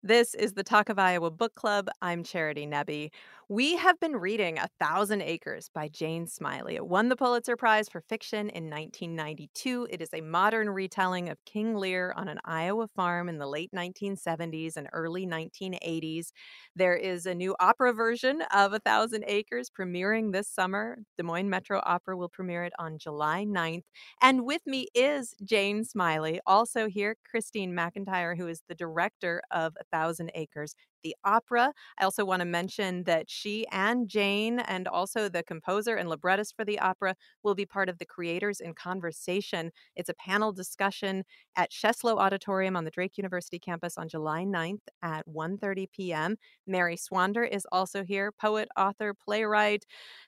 [0.04, 1.88] This is the Talk of Iowa Book Club.
[2.02, 3.10] I'm Charity Nebbe.
[3.54, 6.74] We have been reading A Thousand Acres by Jane Smiley.
[6.74, 9.86] It won the Pulitzer Prize for Fiction in 1992.
[9.92, 13.70] It is a modern retelling of King Lear on an Iowa farm in the late
[13.72, 16.32] 1970s and early 1980s.
[16.74, 20.98] There is a new opera version of A Thousand Acres premiering this summer.
[21.16, 23.84] Des Moines Metro Opera will premiere it on July 9th.
[24.20, 26.40] And with me is Jane Smiley.
[26.44, 31.72] Also here, Kristine McIntyre, who is the director of A Thousand Acres the opera.
[31.98, 36.56] I also want to mention that she and Jane, and also the composer and librettist
[36.56, 37.14] for the opera,
[37.44, 39.70] will be part of the Creators in Conversation.
[39.96, 41.24] It's a panel discussion
[41.56, 46.36] at Sheslow Auditorium on the Drake University campus on July 9th at 1:30 p.m.
[46.66, 49.84] Mary Swander is also here, poet, author, playwright,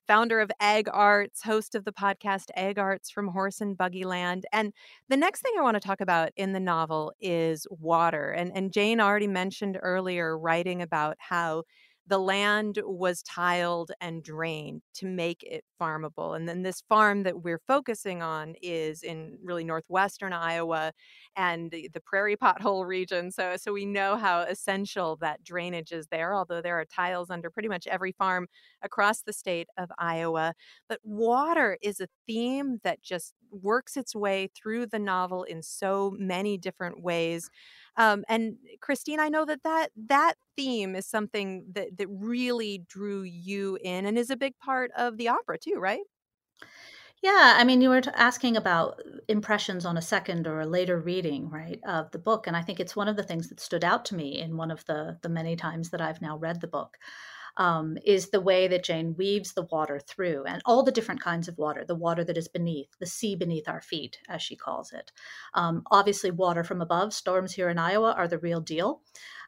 [0.06, 4.46] founder of Ag Arts, host of the podcast Ag Arts from Horse and Buggy Land.
[4.52, 4.72] And
[5.08, 8.30] the next thing I want to talk about in the novel is water.
[8.30, 11.64] And and Jane already mentioned earlier writing about how
[12.08, 16.36] the land was tiled and drained to make it farmable.
[16.36, 20.92] And then this farm that we're focusing on is in really northwestern Iowa
[21.34, 23.32] and the, the prairie pothole region.
[23.32, 27.50] So, so we know how essential that drainage is there, although there are tiles under
[27.50, 28.46] pretty much every farm
[28.82, 30.54] across the state of Iowa.
[30.88, 36.14] But water is a theme that just works its way through the novel in so
[36.16, 37.50] many different ways.
[37.96, 43.22] Um, and Kristine, I know that, that that theme is something that, that really drew
[43.22, 46.02] you in and is a big part of the opera too, right?
[47.22, 51.48] Yeah, I mean, you were asking about impressions on a second or a later reading,
[51.48, 54.04] right, of the book, and I think it's one of the things that stood out
[54.06, 56.98] to me in one of the the many times that I've now read the book
[57.56, 61.48] um, is the way that Jane weaves the water through and all the different kinds
[61.48, 64.92] of water the water that is beneath, the sea beneath our feet, as she calls
[64.92, 65.12] it.
[65.54, 69.00] Um, obviously, water from above, storms here in Iowa are the real deal.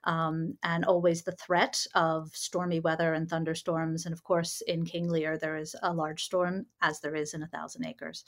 [0.05, 4.07] Um, and always the threat of stormy weather and thunderstorms.
[4.07, 7.43] And of course, in King Lear, there is a large storm, as there is in
[7.43, 8.25] A Thousand Acres.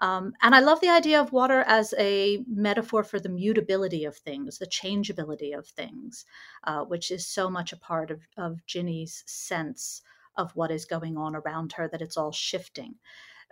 [0.00, 4.16] Um, and I love the idea of water as a metaphor for the mutability of
[4.16, 6.24] things, the changeability of things,
[6.64, 10.02] uh, which is so much a part of, of Ginny's sense
[10.36, 12.94] of what is going on around her, that it's all shifting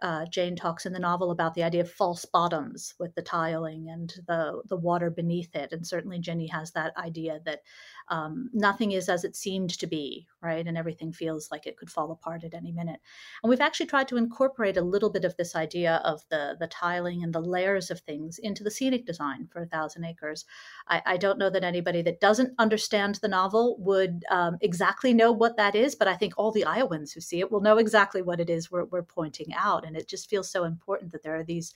[0.03, 3.89] uh, Jane talks in the novel about the idea of false bottoms with the tiling
[3.89, 7.61] and the the water beneath it, and certainly Ginny has that idea that
[8.09, 11.91] um, nothing is as it seemed to be, right, and everything feels like it could
[11.91, 13.01] fall apart at any minute.
[13.43, 16.67] And we've actually tried to incorporate a little bit of this idea of the the
[16.67, 20.45] tiling and the layers of things into the scenic design for A Thousand Acres.
[20.89, 25.33] I, I don't know that anybody that doesn't understand the novel would um, exactly know
[25.33, 28.23] what that is, but I think all the Iowans who see it will know exactly
[28.23, 31.35] what it is we're, we're pointing out and it just feels so important that there
[31.35, 31.74] are these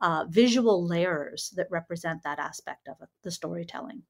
[0.00, 4.02] uh, visual layers that represent that aspect of it, the storytelling.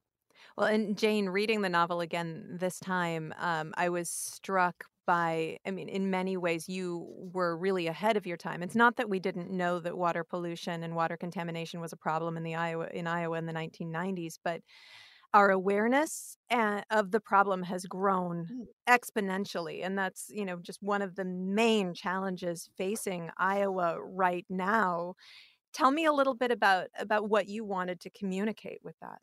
[0.57, 5.71] Well, and Jane, reading the novel again this time, um, I was struck by, I
[5.71, 8.63] mean, in many ways, you were really ahead of your time.
[8.63, 12.37] It's not that we didn't know that water pollution and water contamination was a problem
[12.37, 14.61] in the Iowa in Iowa in the 1990s, but
[15.35, 16.37] our awareness
[16.91, 18.67] of the problem has grown mm.
[18.89, 25.15] exponentially and that's you know just one of the main challenges facing Iowa right now.
[25.75, 29.19] Tell me a little bit about about what you wanted to communicate with that.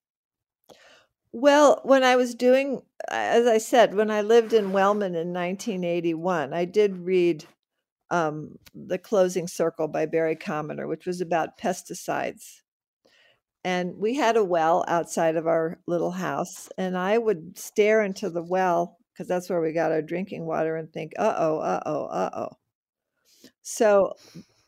[1.32, 6.53] Well when i was doing as i said when i lived in wellman in 1981
[6.53, 7.43] i did read
[8.12, 12.62] um, the closing circle by barry commoner which was about pesticides
[13.66, 18.30] and we had a well outside of our little house and i would stare into
[18.30, 22.49] the well because that's where we got our drinking water and think uh-oh uh-oh uh-oh.
[23.63, 24.13] So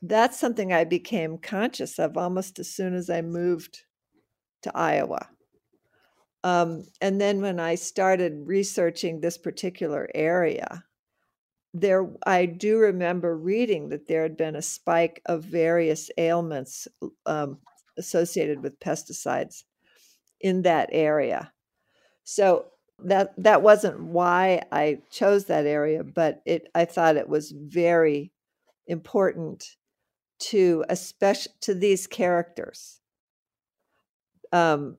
[0.01, 3.83] that's something i became conscious of almost as soon as i moved
[4.63, 5.29] to iowa.
[6.43, 10.83] Um, and then when i started researching this particular area
[11.73, 16.87] there i do remember reading that there had been a spike of various ailments
[17.25, 17.59] um,
[17.97, 19.63] associated with pesticides
[20.39, 21.51] in that area.
[22.23, 22.65] So
[23.03, 28.31] that that wasn't why I chose that area, but it I thought it was very
[28.87, 29.75] important
[30.39, 32.99] to especially to these characters
[34.51, 34.97] um,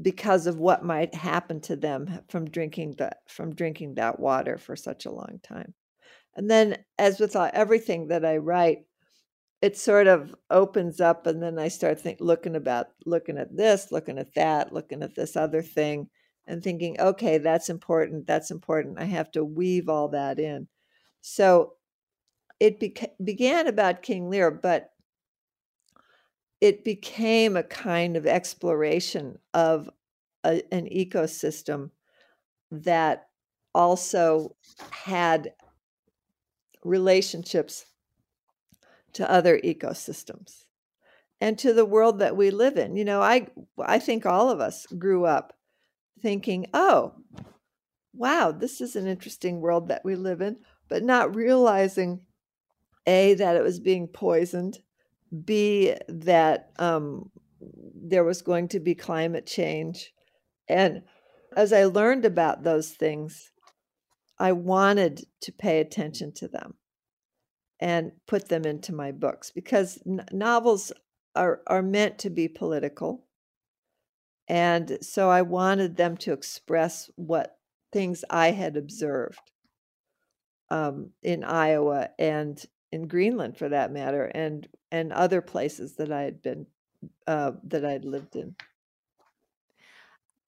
[0.00, 4.76] because of what might happen to them from drinking that from drinking that water for
[4.76, 5.74] such a long time.
[6.34, 8.84] And then, as with everything that I write,
[9.60, 13.90] it sort of opens up and then I start think looking about looking at this,
[13.90, 16.08] looking at that, looking at this other thing
[16.46, 19.00] and thinking, okay, that's important, that's important.
[19.00, 20.68] I have to weave all that in.
[21.20, 21.74] So
[22.60, 24.90] it beca- began about King Lear, but
[26.60, 29.90] it became a kind of exploration of
[30.44, 31.90] a, an ecosystem
[32.70, 33.28] that
[33.74, 34.56] also
[34.90, 35.52] had
[36.84, 37.84] relationships
[39.14, 40.64] to other ecosystems
[41.40, 42.96] and to the world that we live in.
[42.96, 43.48] You know, I
[43.78, 45.54] I think all of us grew up
[46.20, 47.14] thinking, "Oh,
[48.12, 52.22] wow, this is an interesting world that we live in," but not realizing
[53.06, 54.80] a that it was being poisoned,
[55.44, 57.30] b that um,
[57.60, 60.12] there was going to be climate change,
[60.68, 61.02] and
[61.56, 63.52] as I learned about those things,
[64.38, 66.74] I wanted to pay attention to them
[67.80, 70.92] and put them into my books because n- novels
[71.34, 73.24] are are meant to be political.
[74.48, 77.58] And so i wanted them to express what
[77.92, 79.52] things i had observed
[80.70, 86.22] um, in iowa and in greenland for that matter and and other places that i
[86.22, 86.66] had been
[87.26, 88.56] uh, that i'd lived in.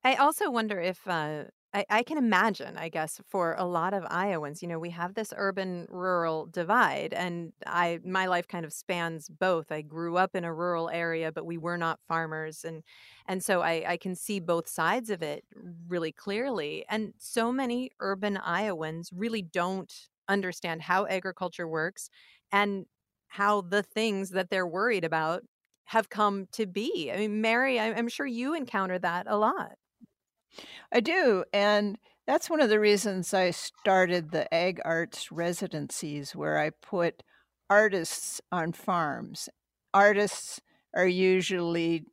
[0.03, 4.05] I also wonder if uh, I, I can imagine, I guess, for a lot of
[4.11, 8.73] Iowans, you know, we have this urban rural divide, and I my life kind of
[8.73, 9.71] spans both.
[9.71, 12.83] I grew up in a rural area, but we were not farmers, and
[13.27, 15.45] and so I, I can see both sides of it
[15.87, 16.85] really clearly.
[16.89, 19.93] And so many urban Iowans really don't
[20.29, 22.11] understand how agriculture works
[22.51, 22.87] and
[23.29, 25.45] how the things that they're worried about
[25.85, 27.11] have come to be.
[27.13, 29.77] I mean, Mary, I'm sure you encounter that a lot.
[30.93, 31.45] I do.
[31.53, 37.23] And that's one of the reasons I started the Ag Arts residencies, where I put
[37.69, 39.49] artists on farms.
[39.93, 40.61] Artists
[40.95, 42.05] are usually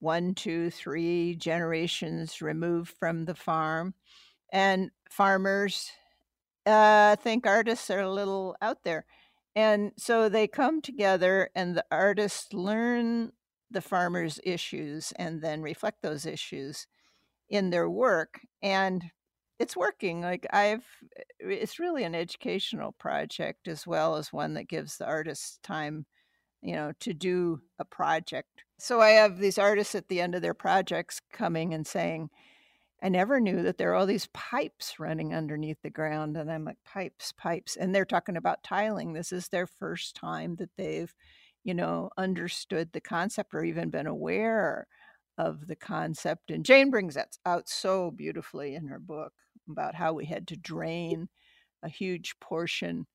[0.00, 3.94] one, two, three generations removed from the farm.
[4.52, 5.90] And farmers
[6.64, 9.04] uh, think artists are a little out there.
[9.54, 13.32] And so they come together, and the artists learn
[13.70, 16.86] the farmers' issues and then reflect those issues
[17.48, 19.04] in their work and
[19.58, 20.84] it's working like i've
[21.18, 26.04] eh, it's really an educational project as well as one that gives the artists time
[26.62, 28.64] you know to do a project.
[28.78, 32.30] So i have these artists at the end of their projects coming and saying
[33.02, 36.64] i never knew that there are all these pipes running underneath the ground and i'm
[36.64, 39.12] like pipes pipes and they're talking about tiling.
[39.12, 41.14] This is their first time that they've
[41.64, 44.86] you know understood the concept or even been aware
[45.38, 46.50] of the concept.
[46.50, 49.32] And Jane brings that out so beautifully in her book
[49.70, 51.28] about how we had to drain
[51.82, 53.06] a huge portion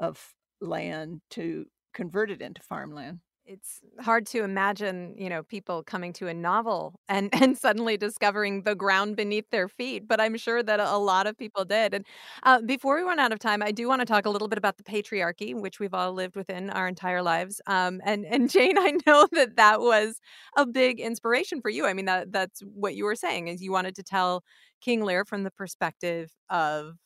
[0.00, 6.12] of land to convert it into farmland it's hard to imagine, you know, people coming
[6.14, 10.06] to a novel and and suddenly discovering the ground beneath their feet.
[10.06, 11.94] But I'm sure that a lot of people did.
[11.94, 12.06] And
[12.42, 14.58] uh, before we run out of time, I do want to talk a little bit
[14.58, 17.60] about the patriarchy, which we've all lived within our entire lives.
[17.66, 20.20] Um, and and Jane, I know that that was
[20.56, 21.86] a big inspiration for you.
[21.86, 24.44] I mean, that that's what you were saying is you wanted to tell
[24.82, 26.96] King Lear from the perspective of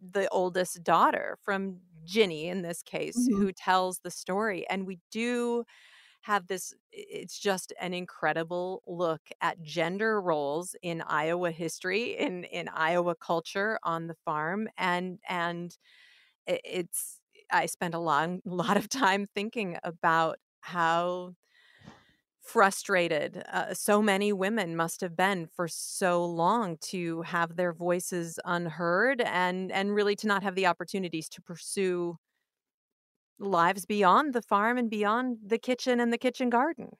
[0.00, 3.32] the oldest daughter from Ginny in this case Mhm.
[3.36, 5.64] who tells the story and we do
[6.22, 12.68] have this it's just an incredible look at gender roles in Iowa history in in
[12.68, 15.76] Iowa culture on the farm and and
[16.46, 21.34] it's I spent a long lot of time thinking about how
[22.42, 28.38] frustrated uh, so many women must have been for so long to have their voices
[28.44, 32.18] unheard and and really to not have the opportunities to pursue
[33.38, 36.90] lives beyond the farm and beyond the kitchen and the kitchen garden.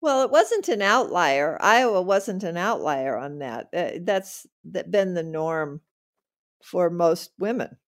[0.00, 1.56] Well, it wasn't an outlier.
[1.60, 3.70] Iowa wasn't an outlier on that.
[4.04, 5.80] That's that been the norm
[6.62, 7.78] for most women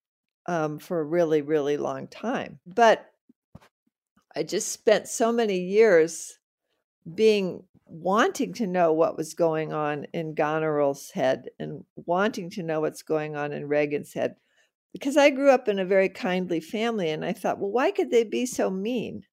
[0.47, 2.61] um, for a really, really long time.
[2.67, 3.13] But
[4.35, 6.39] I just spent so many years
[7.15, 12.81] being wanting to know what was going on in Goneril's head and wanting to know
[12.81, 14.37] what's going on in Regan's head
[14.97, 18.11] because I grew up in a very kindly family and I thought, well, why could
[18.11, 19.25] they be so mean?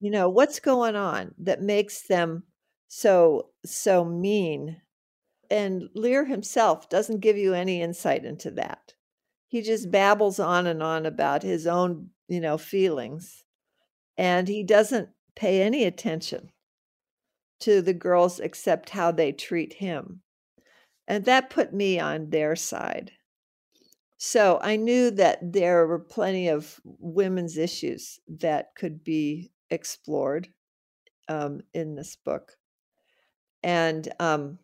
[0.00, 2.42] You know, what's going on that makes them
[2.88, 4.82] so so mean?
[5.48, 8.94] And Lear himself doesn't give you any insight into that.
[9.46, 13.44] He just babbles on and on about his own, you know, feelings.
[14.18, 16.50] And he doesn't pay any attention
[17.60, 20.20] to the girls except how they treat him.
[21.06, 23.12] And that put me on their side.
[24.18, 30.48] So I knew that there were plenty of women's issues that could be explored
[31.28, 32.56] um, in this book.
[33.64, 34.58] And um,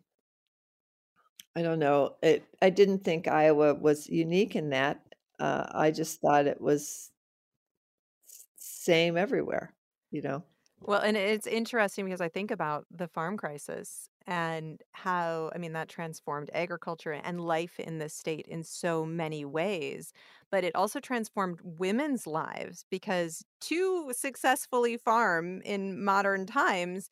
[1.55, 5.01] I don't know, it, I didn't think Iowa was unique in that.
[5.39, 7.11] Uh, I just thought it was
[8.57, 9.73] same everywhere,
[10.11, 10.43] you know.
[10.81, 15.73] Well, and it's interesting because I think about the farm crisis and how, I mean,
[15.73, 20.13] that transformed agriculture and life in the state in so many ways.
[20.51, 27.09] But it also transformed women's lives because to successfully farm in modern times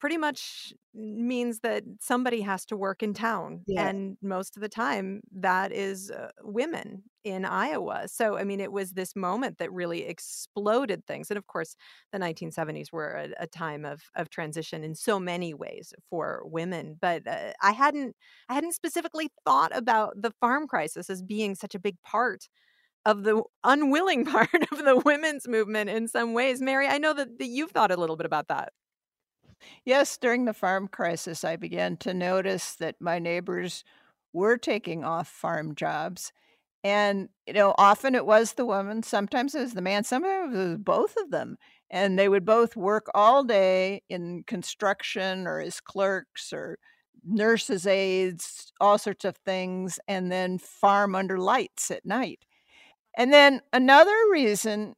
[0.00, 3.60] pretty much means that somebody has to work in town.
[3.66, 3.86] Yeah.
[3.86, 8.08] And most of the time, that is uh, women in Iowa.
[8.08, 11.30] So, I mean, it was this moment that really exploded things.
[11.30, 11.76] And of course,
[12.12, 16.96] the 1970s were a, a time of, of transition in so many ways for women.
[17.00, 18.16] But uh, I hadn't
[18.48, 22.48] I hadn't specifically thought about the farm crisis as being such a big part
[23.06, 26.60] of the unwilling part of the women's movement in some ways.
[26.60, 28.72] Mary, I know that, that you've thought a little bit about that.
[29.84, 33.84] Yes, during the farm crisis, I began to notice that my neighbors
[34.32, 36.32] were taking off farm jobs.
[36.84, 40.58] And, you know, often it was the woman, sometimes it was the man, sometimes it
[40.58, 41.58] was both of them.
[41.90, 46.78] And they would both work all day in construction or as clerks or
[47.24, 52.40] nurses' aides, all sorts of things, and then farm under lights at night.
[53.16, 54.94] And then another reason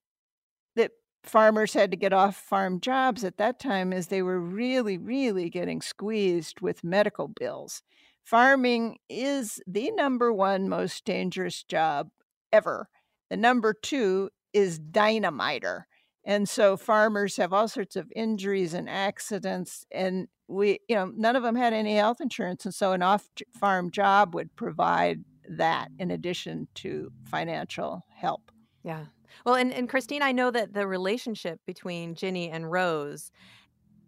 [1.24, 5.48] farmers had to get off farm jobs at that time is they were really, really
[5.48, 7.82] getting squeezed with medical bills.
[8.24, 12.10] Farming is the number one most dangerous job
[12.52, 12.88] ever.
[13.30, 15.86] The number two is dynamiter.
[16.24, 21.34] And so farmers have all sorts of injuries and accidents and we you know none
[21.34, 25.88] of them had any health insurance and so an off farm job would provide that
[25.98, 28.52] in addition to financial help.
[28.84, 29.06] Yeah.
[29.44, 33.30] Well, and, and Kristine, I know that the relationship between Ginny and Rose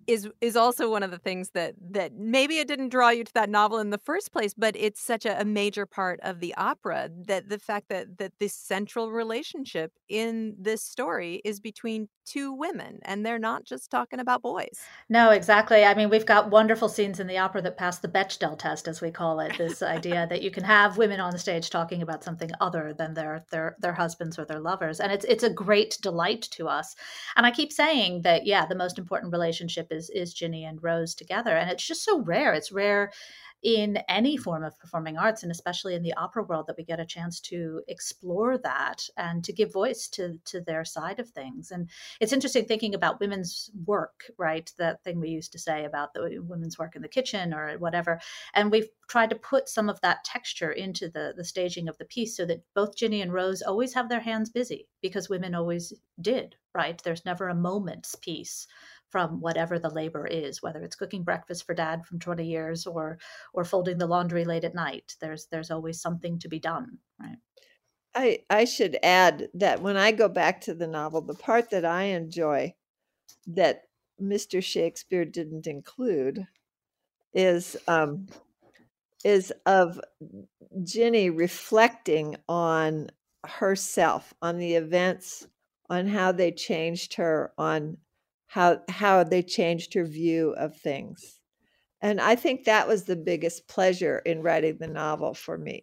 [0.07, 3.33] is is also one of the things that that maybe it didn't draw you to
[3.35, 6.55] that novel in the first place but it's such a, a, major part of the
[6.57, 12.53] opera that the fact that that this central relationship in this story is between two
[12.53, 14.81] women and they're not just talking about boys.
[15.09, 15.85] No exactly.
[15.85, 19.01] I mean we've got wonderful scenes in the opera that pass the bechdel test as
[19.01, 22.25] we call it this idea that you can have women on the stage talking about
[22.25, 25.99] something other than their their their husbands or their lovers and it's it's a great
[26.03, 26.97] delight to us.
[27.37, 31.15] And i keep saying that yeah the most important relationship is is Ginny and Rose
[31.15, 32.53] together, and it's just so rare.
[32.53, 33.13] It's rare
[33.65, 34.43] in any mm-hmm.
[34.43, 37.41] form of performing arts and especially in the opera world that we get a chance
[37.41, 41.71] to explore that and to give voice to to their side of things.
[41.71, 41.89] And
[42.21, 44.71] it's interesting thinking about women's work right?
[44.79, 48.21] That thing we used to say about the women's work in the kitchen or whatever.
[48.53, 52.05] And we've tried to put some of that texture into the the staging of the
[52.05, 55.93] peace so that both Ginny and Rose always have their hands busy because women always
[56.21, 57.01] did right?
[57.05, 58.67] There's never a moment's piece
[59.11, 63.19] from whatever the labor is, whether it's cooking breakfast for dad from 20 years or
[63.53, 65.15] or folding the laundry late at night.
[65.21, 67.39] There's there's always something to be done, right?
[68.15, 71.85] I I should add that when I go back to the novel, the part that
[71.85, 72.75] I enjoy
[73.47, 73.83] that
[74.21, 74.63] Mr.
[74.63, 76.47] Shakespeare didn't include
[77.33, 78.27] is um,
[79.25, 80.01] is of
[80.83, 83.11] Ginny reflecting on
[83.45, 85.47] herself, on the events,
[85.91, 87.97] on how they changed her, on
[88.55, 91.41] how how they changed her view of things.
[92.01, 95.83] And I think that was the biggest pleasure in writing the novel for me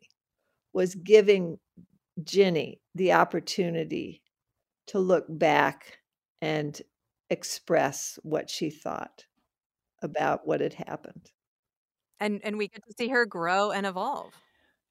[0.71, 1.57] was giving
[2.23, 4.21] Ginny the opportunity
[4.87, 5.97] to look back
[6.41, 6.81] and
[7.29, 9.25] express what she thought
[10.01, 11.29] about what had happened.
[12.21, 14.33] And and we get to see her grow and evolve.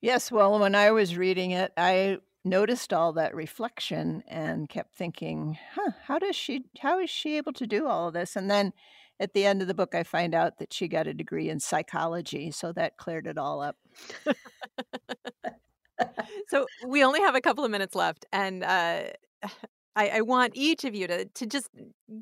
[0.03, 5.59] Yes, well, when I was reading it, I noticed all that reflection and kept thinking,
[5.75, 8.37] huh, how does she how is she able to do all of this?
[8.37, 8.73] And then
[9.19, 11.61] at the end of the book, I find out that she got a degree in
[11.61, 13.77] psychology, so that cleared it all up.
[16.49, 19.03] so we only have a couple of minutes left, and uh,
[19.97, 21.69] I, I, want each of you to to just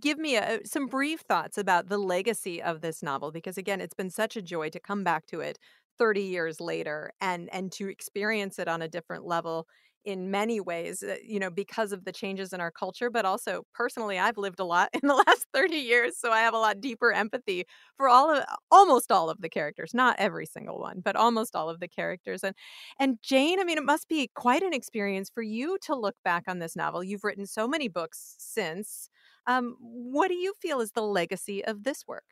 [0.01, 3.95] give me a, some brief thoughts about the legacy of this novel, because again, it's
[3.95, 5.59] been such a joy to come back to it
[5.99, 9.67] 30 years later and and to experience it on a different level
[10.09, 13.65] in many ways, uh, you know, because of the changes in our culture, but also
[13.75, 16.17] personally, I've lived a lot in the last 30 years.
[16.19, 17.67] So I have a lot deeper empathy
[17.99, 21.69] for all of almost all of the characters, not every single one, but almost all
[21.69, 22.43] of the characters.
[22.43, 22.55] And
[22.99, 26.45] and Jane, I mean, it must be quite an experience for you to look back
[26.49, 27.05] on this novel.
[27.05, 29.11] You've written so many books since.
[29.47, 32.25] Um, what do you feel is the legacy of this work?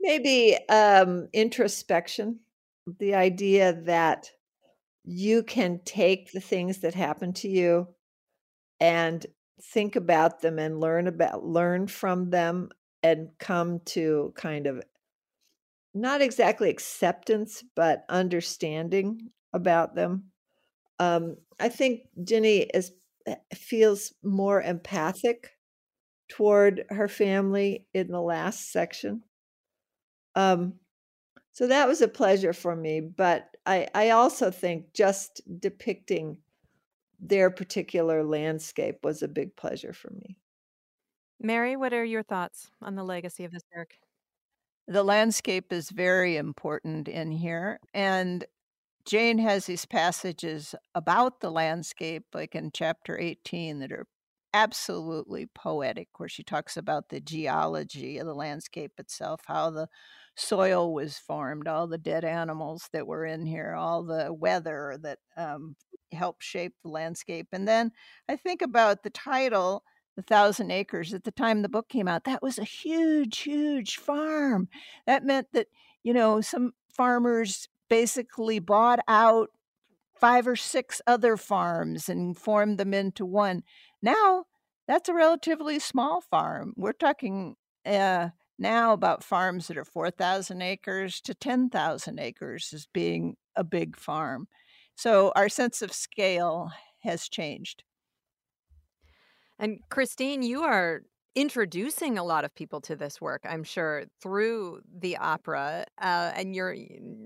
[0.00, 2.40] Maybe um, introspection,
[2.98, 4.32] the idea that
[5.10, 7.88] you can take the things that happen to you
[8.78, 9.26] and
[9.60, 12.68] think about them and learn about learn from them
[13.02, 14.80] and come to kind of
[15.94, 20.22] not exactly acceptance but understanding about them
[21.00, 22.92] um, i think ginny is
[23.26, 25.50] eh, feels more empathic
[26.28, 29.24] toward her family in the last section
[30.36, 30.74] um,
[31.52, 33.00] so that was a pleasure for me.
[33.00, 36.38] But I, I also think just depicting
[37.20, 40.38] their particular landscape was a big pleasure for me.
[41.40, 43.94] Mary, what are your thoughts on the legacy of this work?
[44.86, 47.78] The landscape is very important in here.
[47.94, 48.44] And
[49.04, 54.06] Jane has these passages about the landscape, like in chapter 18, that are
[54.52, 59.88] absolutely poetic, where she talks about the geology of the landscape itself, how the
[60.40, 65.18] soil was formed, all the dead animals that were in here, all the weather that
[65.36, 65.76] um,
[66.12, 67.48] helped shape the landscape.
[67.52, 67.92] And then
[68.28, 69.84] I think about the title,
[70.16, 71.14] The Thousand Acres.
[71.14, 74.68] At the time the book came out, that was a huge, huge farm.
[75.06, 75.66] That meant that,
[76.02, 79.50] you know, some farmers basically bought out
[80.18, 83.62] five or six other farms and formed them into one.
[84.02, 84.44] Now,
[84.86, 86.74] that's a relatively small farm.
[86.76, 88.30] We're talking uh,
[88.60, 94.46] now about farms that are 4,000 acres to 10,000 acres as being a big farm.
[94.94, 97.82] So our sense of scale has changed.
[99.58, 101.02] And Kristine, you are
[101.34, 106.54] introducing a lot of people to this work, I'm sure, through the opera, uh, and
[106.54, 106.76] you're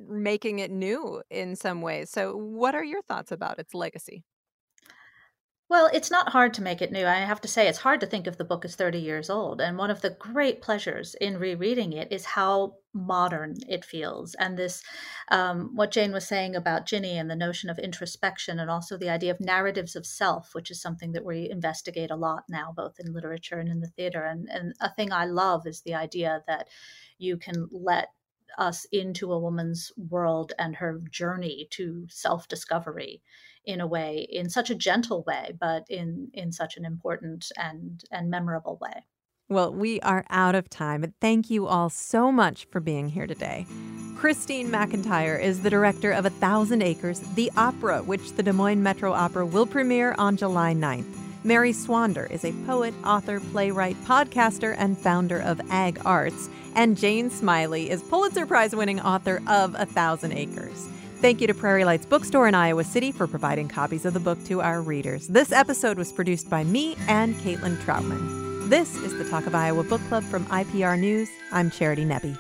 [0.08, 2.10] making it new in some ways.
[2.10, 4.24] So, what are your thoughts about its legacy?
[5.68, 7.06] Well, it's not hard to make it new.
[7.06, 9.60] I have to say, it's hard to think of the book as 30 years old.
[9.60, 14.34] And one of the great pleasures in rereading it is how modern it feels.
[14.34, 14.82] And this,
[15.30, 19.08] um, what Jane was saying about Ginny and the notion of introspection, and also the
[19.08, 23.00] idea of narratives of self, which is something that we investigate a lot now, both
[23.00, 24.22] in literature and in the theater.
[24.22, 26.68] And, and a thing I love is the idea that
[27.18, 28.08] you can let
[28.58, 33.22] us into a woman's world and her journey to self discovery
[33.66, 38.04] in a way, in such a gentle way, but in in such an important and
[38.10, 39.04] and memorable way.
[39.48, 43.26] Well, we are out of time, but thank you all so much for being here
[43.26, 43.66] today.
[44.16, 48.82] Kristine McIntyre is the director of A Thousand Acres, the opera, which the Des Moines
[48.82, 51.14] Metro Opera will premiere on July 9th.
[51.44, 56.48] Mary Swander is a poet, author, playwright, podcaster, and founder of Ag Arts.
[56.74, 60.88] And Jane Smiley is Pulitzer Prize winning author of A Thousand Acres.
[61.24, 64.44] Thank you to Prairie Lights Bookstore in Iowa City for providing copies of the book
[64.44, 65.26] to our readers.
[65.26, 68.68] This episode was produced by me and Caitlin Troutman.
[68.68, 71.30] This is the Talk of Iowa Book Club from IPR News.
[71.50, 72.38] I'm Charity Nebbe.